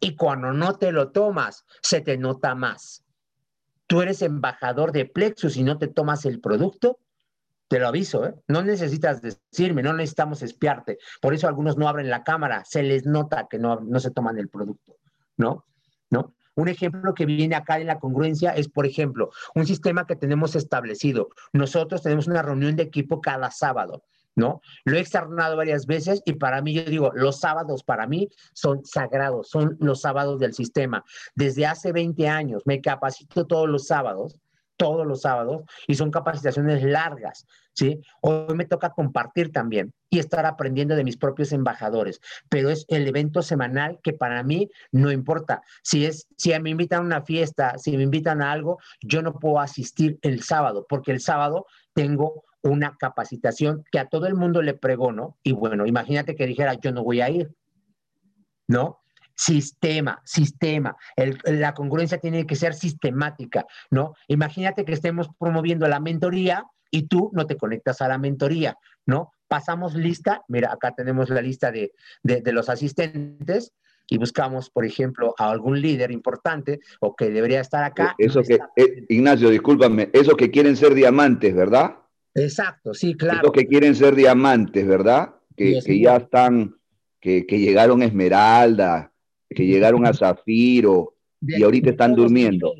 [0.00, 3.04] Y cuando no te lo tomas, se te nota más.
[3.86, 6.98] Tú eres embajador de Plexus y no te tomas el producto,
[7.68, 8.34] te lo aviso, ¿eh?
[8.48, 10.98] No necesitas decirme, no necesitamos espiarte.
[11.20, 14.38] Por eso algunos no abren la cámara, se les nota que no, no se toman
[14.38, 14.96] el producto,
[15.36, 15.64] ¿no?
[16.10, 16.34] ¿No?
[16.54, 20.56] Un ejemplo que viene acá en la congruencia es, por ejemplo, un sistema que tenemos
[20.56, 21.28] establecido.
[21.52, 24.04] Nosotros tenemos una reunión de equipo cada sábado.
[24.36, 24.60] ¿No?
[24.84, 28.84] Lo he externado varias veces y para mí, yo digo, los sábados para mí son
[28.84, 31.04] sagrados, son los sábados del sistema.
[31.34, 34.38] Desde hace 20 años me capacito todos los sábados,
[34.76, 38.00] todos los sábados, y son capacitaciones largas, ¿sí?
[38.20, 42.20] Hoy me toca compartir también y estar aprendiendo de mis propios embajadores,
[42.50, 45.62] pero es el evento semanal que para mí no importa.
[45.82, 49.38] Si es si me invitan a una fiesta, si me invitan a algo, yo no
[49.38, 54.62] puedo asistir el sábado, porque el sábado tengo una capacitación que a todo el mundo
[54.62, 57.54] le pregono, y bueno, imagínate que dijera, yo no voy a ir,
[58.68, 59.00] ¿no?
[59.34, 60.96] Sistema, sistema.
[61.44, 64.14] la congruencia tiene que ser sistemática, ¿no?
[64.28, 69.32] Imagínate que estemos promoviendo la mentoría y tú no te conectas a la mentoría, ¿no?
[69.48, 71.92] Pasamos lista, mira, acá tenemos la lista de,
[72.22, 73.72] de, los asistentes
[74.08, 78.14] y buscamos, por ejemplo, a algún líder importante o que debería estar acá.
[78.18, 81.96] Eso que, eh, Ignacio, discúlpame, eso que quieren ser diamantes, ¿verdad?
[82.36, 83.42] Exacto, sí, claro.
[83.44, 85.34] Los que quieren ser diamantes, ¿verdad?
[85.56, 86.76] Que, ya están,
[87.18, 89.12] que, llegaron a Esmeralda,
[89.48, 92.74] que llegaron a Zafiro y ahorita están durmiendo.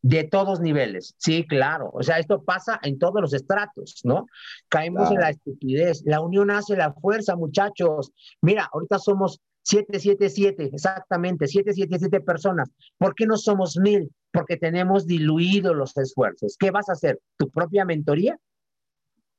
[0.00, 1.90] de todos niveles, sí, claro.
[1.92, 4.26] O sea, esto pasa en todos los estratos, ¿no?
[4.68, 6.02] Caemos en la estupidez.
[6.04, 8.12] La unión hace la fuerza, muchachos.
[8.42, 12.70] Mira, ahorita somos 777, exactamente, 777 personas.
[12.98, 14.10] ¿Por qué no somos mil?
[14.32, 16.56] Porque tenemos diluido los esfuerzos.
[16.58, 17.18] ¿Qué vas a hacer?
[17.38, 18.38] ¿Tu propia mentoría?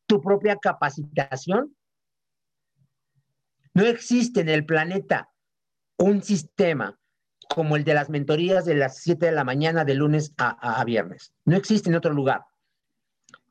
[0.07, 1.75] Tu propia capacitación.
[3.73, 5.29] No existe en el planeta
[5.97, 6.99] un sistema
[7.49, 10.83] como el de las mentorías de las 7 de la mañana de lunes a, a,
[10.83, 11.33] viernes.
[11.45, 12.45] No existe en otro lugar.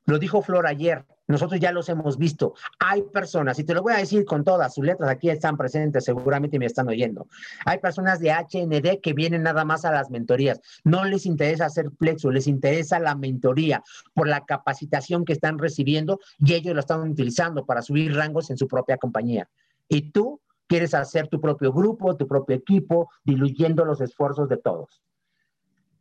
[0.07, 1.05] Lo dijo Flor ayer.
[1.27, 2.55] Nosotros ya los hemos visto.
[2.79, 6.05] Hay personas, y te lo voy a decir con todas sus letras, aquí están presentes,
[6.05, 7.29] seguramente me están oyendo.
[7.65, 10.61] Hay personas de HND que vienen nada más a las mentorías.
[10.85, 16.21] No les interesa hacer plexo, les interesa la mentoría por la capacitación que están recibiendo
[16.39, 19.49] y ellos lo están utilizando para subir rangos en su propia compañía.
[19.89, 25.03] Y tú quieres hacer tu propio grupo, tu propio equipo, diluyendo los esfuerzos de todos.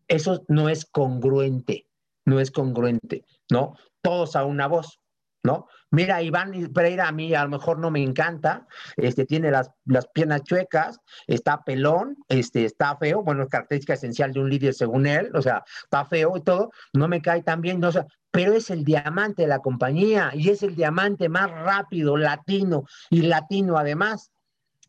[0.08, 1.88] Eso no es congruente,
[2.26, 3.76] no es congruente, ¿no?
[4.02, 5.00] Todos a una voz
[5.44, 5.68] ¿no?
[5.92, 8.66] Mira, Iván Pereira a mí a lo mejor no me encanta,
[8.96, 14.32] este, tiene las, las piernas chuecas, está pelón, este, está feo, bueno, es característica esencial
[14.32, 17.62] de un líder según él, o sea, está feo y todo, no me cae tan
[17.62, 17.92] bien, no,
[18.32, 23.22] pero es el diamante de la compañía y es el diamante más rápido, latino y
[23.22, 24.32] latino además.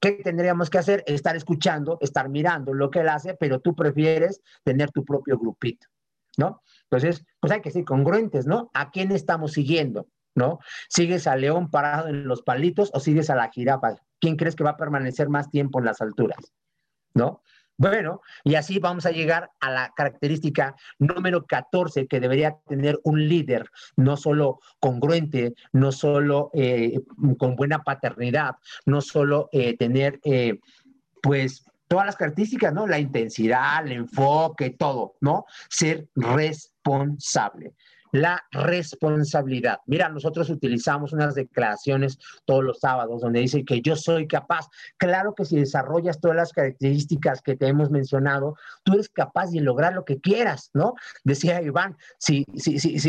[0.00, 1.05] ¿Qué tendríamos que hacer?
[1.07, 5.86] Estar escuchando, estar mirando lo que él hace, pero tú prefieres tener tu propio grupito,
[6.36, 6.62] ¿no?
[6.84, 8.70] Entonces, pues hay que ser congruentes, ¿no?
[8.72, 10.07] ¿A quién estamos siguiendo?
[10.35, 10.59] ¿No?
[10.89, 13.97] ¿Sigues al león parado en los palitos o sigues a la jirafa?
[14.20, 16.53] ¿Quién crees que va a permanecer más tiempo en las alturas?
[17.14, 17.43] ¿No?
[17.76, 23.28] Bueno, y así vamos a llegar a la característica número 14 que debería tener un
[23.28, 27.01] líder, no solo congruente, no solo eh,
[27.37, 28.55] con buena paternidad,
[28.87, 30.61] no solo eh, tener, eh,
[31.20, 32.87] pues, todas las características, ¿no?
[32.87, 35.45] La intensidad, el enfoque, todo, ¿no?
[35.68, 37.74] Ser responsable
[38.14, 39.80] la responsabilidad.
[39.86, 44.68] Mira, nosotros utilizamos unas declaraciones todos los sábados donde dice que yo soy capaz.
[44.98, 48.54] Claro que si desarrollas todas las características que te hemos mencionado,
[48.84, 50.94] tú eres capaz de lograr lo que quieras, ¿no?
[51.24, 52.46] Decía Iván, si,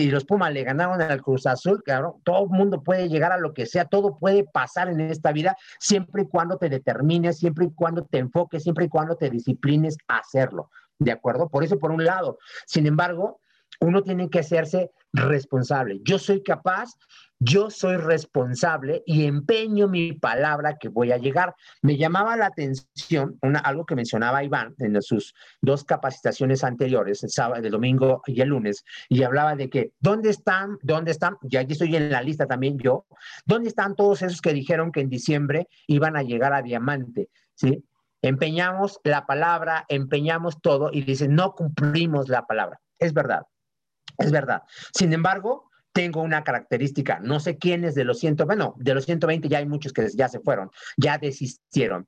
[0.10, 3.54] los Pumas le ganaron al Cruz Azul, claro, todo el mundo puede llegar a lo
[3.54, 7.72] que sea, todo puede pasar en esta vida siempre y cuando te determines, siempre y
[7.76, 10.72] cuando te enfoques, siempre y cuando te disciplines a hacerlo.
[10.98, 11.48] ¿De acuerdo?
[11.48, 12.40] Por eso, por un lado.
[12.66, 13.42] Sin embargo,
[13.80, 16.00] uno tiene que hacerse responsable.
[16.04, 16.92] Yo soy capaz,
[17.40, 21.56] yo soy responsable y empeño mi palabra que voy a llegar.
[21.82, 27.64] Me llamaba la atención algo que mencionaba Iván en sus dos capacitaciones anteriores, el sábado,
[27.64, 30.78] el domingo y el lunes, y hablaba de que, ¿dónde están?
[30.82, 31.38] ¿Dónde están?
[31.50, 33.06] Y aquí estoy en la lista también yo.
[33.46, 37.30] ¿Dónde están todos esos que dijeron que en diciembre iban a llegar a diamante?
[37.56, 37.84] ¿Sí?
[38.22, 42.80] Empeñamos la palabra, empeñamos todo y dicen, no cumplimos la palabra.
[42.98, 43.44] Es verdad
[44.18, 44.64] es verdad.
[44.94, 49.48] Sin embargo, tengo una característica, no sé quiénes de los 100, bueno, de los 120
[49.48, 52.08] ya hay muchos que ya se fueron, ya desistieron.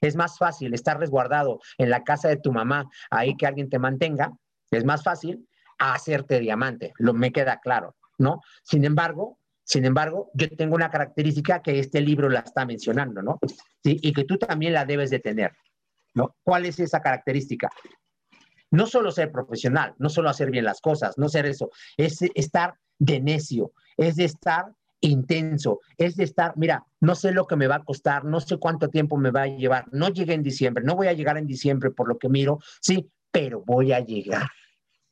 [0.00, 3.78] Es más fácil estar resguardado en la casa de tu mamá, ahí que alguien te
[3.78, 4.32] mantenga,
[4.70, 5.46] es más fácil
[5.78, 8.40] hacerte diamante, lo me queda claro, ¿no?
[8.62, 13.38] Sin embargo, sin embargo, yo tengo una característica que este libro la está mencionando, ¿no?
[13.82, 15.52] Y que tú también la debes de tener,
[16.14, 16.36] ¿no?
[16.42, 17.68] ¿Cuál es esa característica?
[18.70, 22.74] No solo ser profesional, no solo hacer bien las cosas, no ser eso, es estar
[22.98, 24.66] de necio, es de estar
[25.00, 28.56] intenso, es de estar, mira, no sé lo que me va a costar, no sé
[28.58, 31.46] cuánto tiempo me va a llevar, no llegué en diciembre, no voy a llegar en
[31.46, 34.48] diciembre por lo que miro, sí, pero voy a llegar,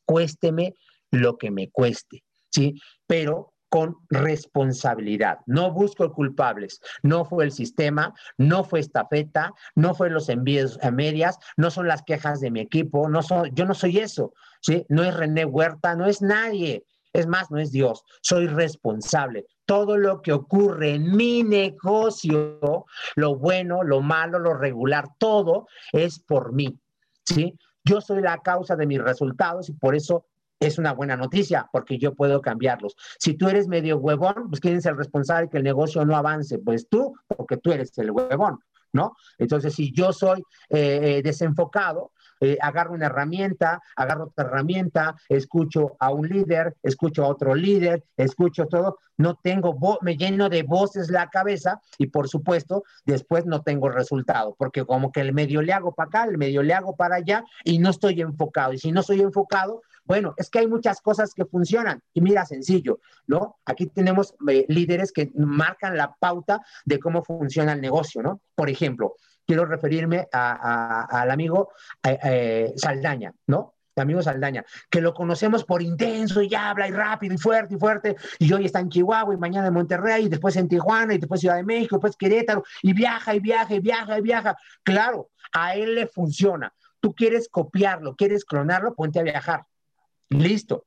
[0.05, 0.75] cuésteme
[1.11, 2.75] lo que me cueste, sí,
[3.07, 5.41] pero con responsabilidad.
[5.47, 6.81] No busco culpables.
[7.03, 11.73] No fue el sistema, no fue esta feta, no fue los envíos a medias, no
[11.73, 14.87] son las quejas de mi equipo, no soy, yo no soy eso, ¿sí?
[14.89, 16.85] No es René Huerta, no es nadie.
[17.13, 18.05] Es más, no es Dios.
[18.23, 19.45] Soy responsable.
[19.67, 26.21] Todo lo que ocurre en mi negocio, lo bueno, lo malo, lo regular, todo es
[26.21, 26.79] por mí,
[27.25, 27.59] ¿sí?
[27.83, 30.27] Yo soy la causa de mis resultados y por eso
[30.61, 32.97] es una buena noticia porque yo puedo cambiarlos.
[33.19, 36.59] Si tú eres medio huevón, pues ¿quién es el responsable que el negocio no avance?
[36.59, 38.59] Pues tú, porque tú eres el huevón,
[38.93, 39.15] ¿no?
[39.39, 40.41] Entonces, si yo soy
[40.71, 47.25] eh, eh, desenfocado, eh, agarro una herramienta, agarro otra herramienta, escucho a un líder, escucho
[47.25, 52.29] a otro líder, escucho todo, no tengo, me lleno de voces la cabeza y por
[52.29, 56.39] supuesto después no tengo resultado, porque como que el medio le hago para acá, el
[56.39, 58.73] medio le hago para allá y no estoy enfocado.
[58.73, 62.03] Y si no estoy enfocado, bueno, es que hay muchas cosas que funcionan.
[62.13, 63.57] Y mira, sencillo, ¿no?
[63.65, 68.41] Aquí tenemos eh, líderes que marcan la pauta de cómo funciona el negocio, ¿no?
[68.55, 69.15] Por ejemplo,
[69.47, 71.71] quiero referirme al amigo
[72.03, 73.75] eh, eh, Saldaña, ¿no?
[73.97, 77.79] El amigo Saldaña, que lo conocemos por intenso y habla y rápido y fuerte y
[77.79, 81.19] fuerte, y hoy está en Chihuahua y mañana en Monterrey y después en Tijuana y
[81.19, 84.57] después Ciudad de México, después Querétaro y viaja y viaja y viaja y viaja.
[84.83, 86.75] Claro, a él le funciona.
[86.99, 89.65] Tú quieres copiarlo, quieres clonarlo, ponte a viajar.
[90.31, 90.87] Listo.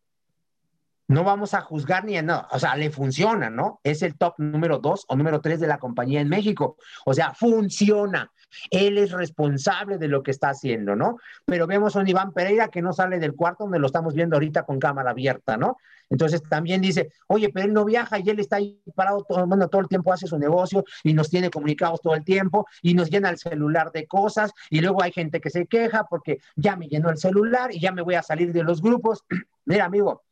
[1.07, 2.47] No vamos a juzgar ni a nada.
[2.51, 3.79] O sea, le funciona, ¿no?
[3.83, 6.75] Es el top número dos o número tres de la compañía en México.
[7.05, 8.31] O sea, funciona.
[8.71, 11.17] Él es responsable de lo que está haciendo, ¿no?
[11.45, 14.35] Pero vemos a un Iván Pereira que no sale del cuarto donde lo estamos viendo
[14.35, 15.77] ahorita con cámara abierta, ¿no?
[16.09, 19.67] Entonces también dice, oye, pero él no viaja y él está ahí parado todo, bueno,
[19.67, 23.09] todo el tiempo hace su negocio y nos tiene comunicados todo el tiempo y nos
[23.09, 26.87] llena el celular de cosas y luego hay gente que se queja porque ya me
[26.87, 29.25] llenó el celular y ya me voy a salir de los grupos.
[29.65, 30.23] Mira, amigo,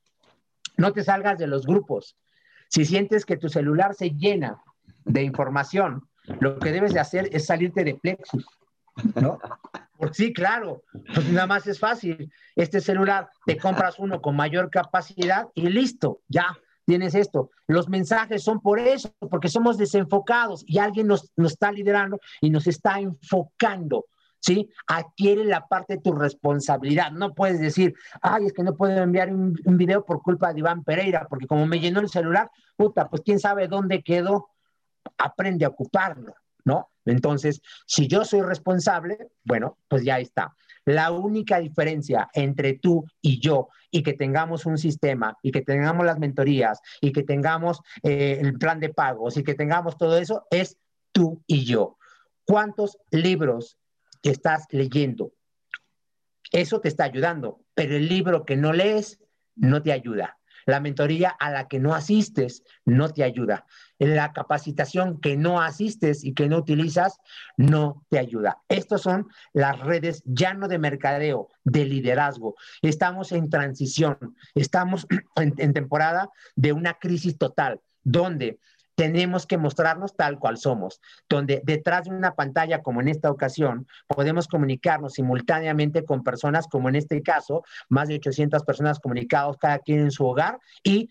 [0.78, 2.18] no te salgas de los grupos.
[2.70, 4.62] Si sientes que tu celular se llena
[5.04, 6.08] de información,
[6.40, 8.46] lo que debes de hacer es salirte de Plexus,
[9.16, 9.40] ¿no?
[10.12, 12.32] sí, claro, pues nada más es fácil.
[12.56, 17.52] Este celular, te compras uno con mayor capacidad y listo, ya, tienes esto.
[17.68, 22.50] Los mensajes son por eso, porque somos desenfocados y alguien nos, nos está liderando y
[22.50, 24.06] nos está enfocando.
[24.40, 24.70] ¿Sí?
[24.88, 27.12] Adquiere la parte de tu responsabilidad.
[27.12, 30.84] No puedes decir, ay, es que no puedo enviar un, video por culpa de Iván
[30.84, 34.50] Pereira, porque como me llenó el celular, puta, pues quién sabe dónde quedó.
[35.18, 36.34] Aprende a ocuparlo,
[36.64, 36.90] ¿no?
[37.06, 40.56] Entonces, si yo soy responsable, bueno, pues ya está.
[40.86, 46.06] La única diferencia entre tú y yo y que tengamos un sistema y que tengamos
[46.06, 50.46] las mentorías y que tengamos eh, el plan de pagos y que tengamos todo eso
[50.52, 50.78] es
[51.12, 51.98] tú y yo.
[52.46, 53.78] ¿Cuántos libros
[54.30, 55.34] estás leyendo?
[56.52, 59.20] Eso te está ayudando, pero el libro que no lees
[59.56, 60.38] no te ayuda.
[60.66, 63.66] La mentoría a la que no asistes no te ayuda.
[64.00, 67.20] La capacitación que no asistes y que no utilizas
[67.56, 68.62] no te ayuda.
[68.68, 72.56] Estas son las redes ya no de mercadeo, de liderazgo.
[72.82, 75.06] Estamos en transición, estamos
[75.36, 78.60] en, en temporada de una crisis total, donde
[78.96, 83.88] tenemos que mostrarnos tal cual somos, donde detrás de una pantalla, como en esta ocasión,
[84.08, 89.80] podemos comunicarnos simultáneamente con personas, como en este caso, más de 800 personas comunicados, cada
[89.80, 91.10] quien en su hogar, y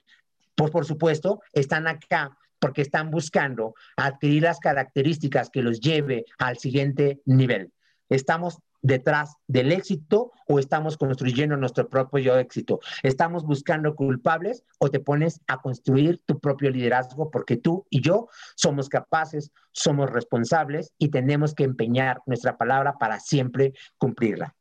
[0.55, 6.57] pues por supuesto están acá porque están buscando adquirir las características que los lleve al
[6.57, 7.73] siguiente nivel.
[8.09, 12.81] Estamos detrás del éxito o estamos construyendo nuestro propio éxito?
[13.03, 18.29] ¿Estamos buscando culpables o te pones a construir tu propio liderazgo porque tú y yo
[18.55, 24.55] somos capaces, somos responsables y tenemos que empeñar nuestra palabra para siempre cumplirla?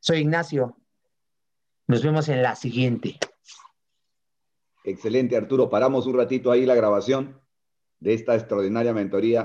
[0.00, 0.76] Soy Ignacio.
[1.86, 3.18] Nos vemos en la siguiente.
[4.84, 5.68] Excelente, Arturo.
[5.68, 7.38] Paramos un ratito ahí la grabación
[8.00, 9.36] de esta extraordinaria mentoría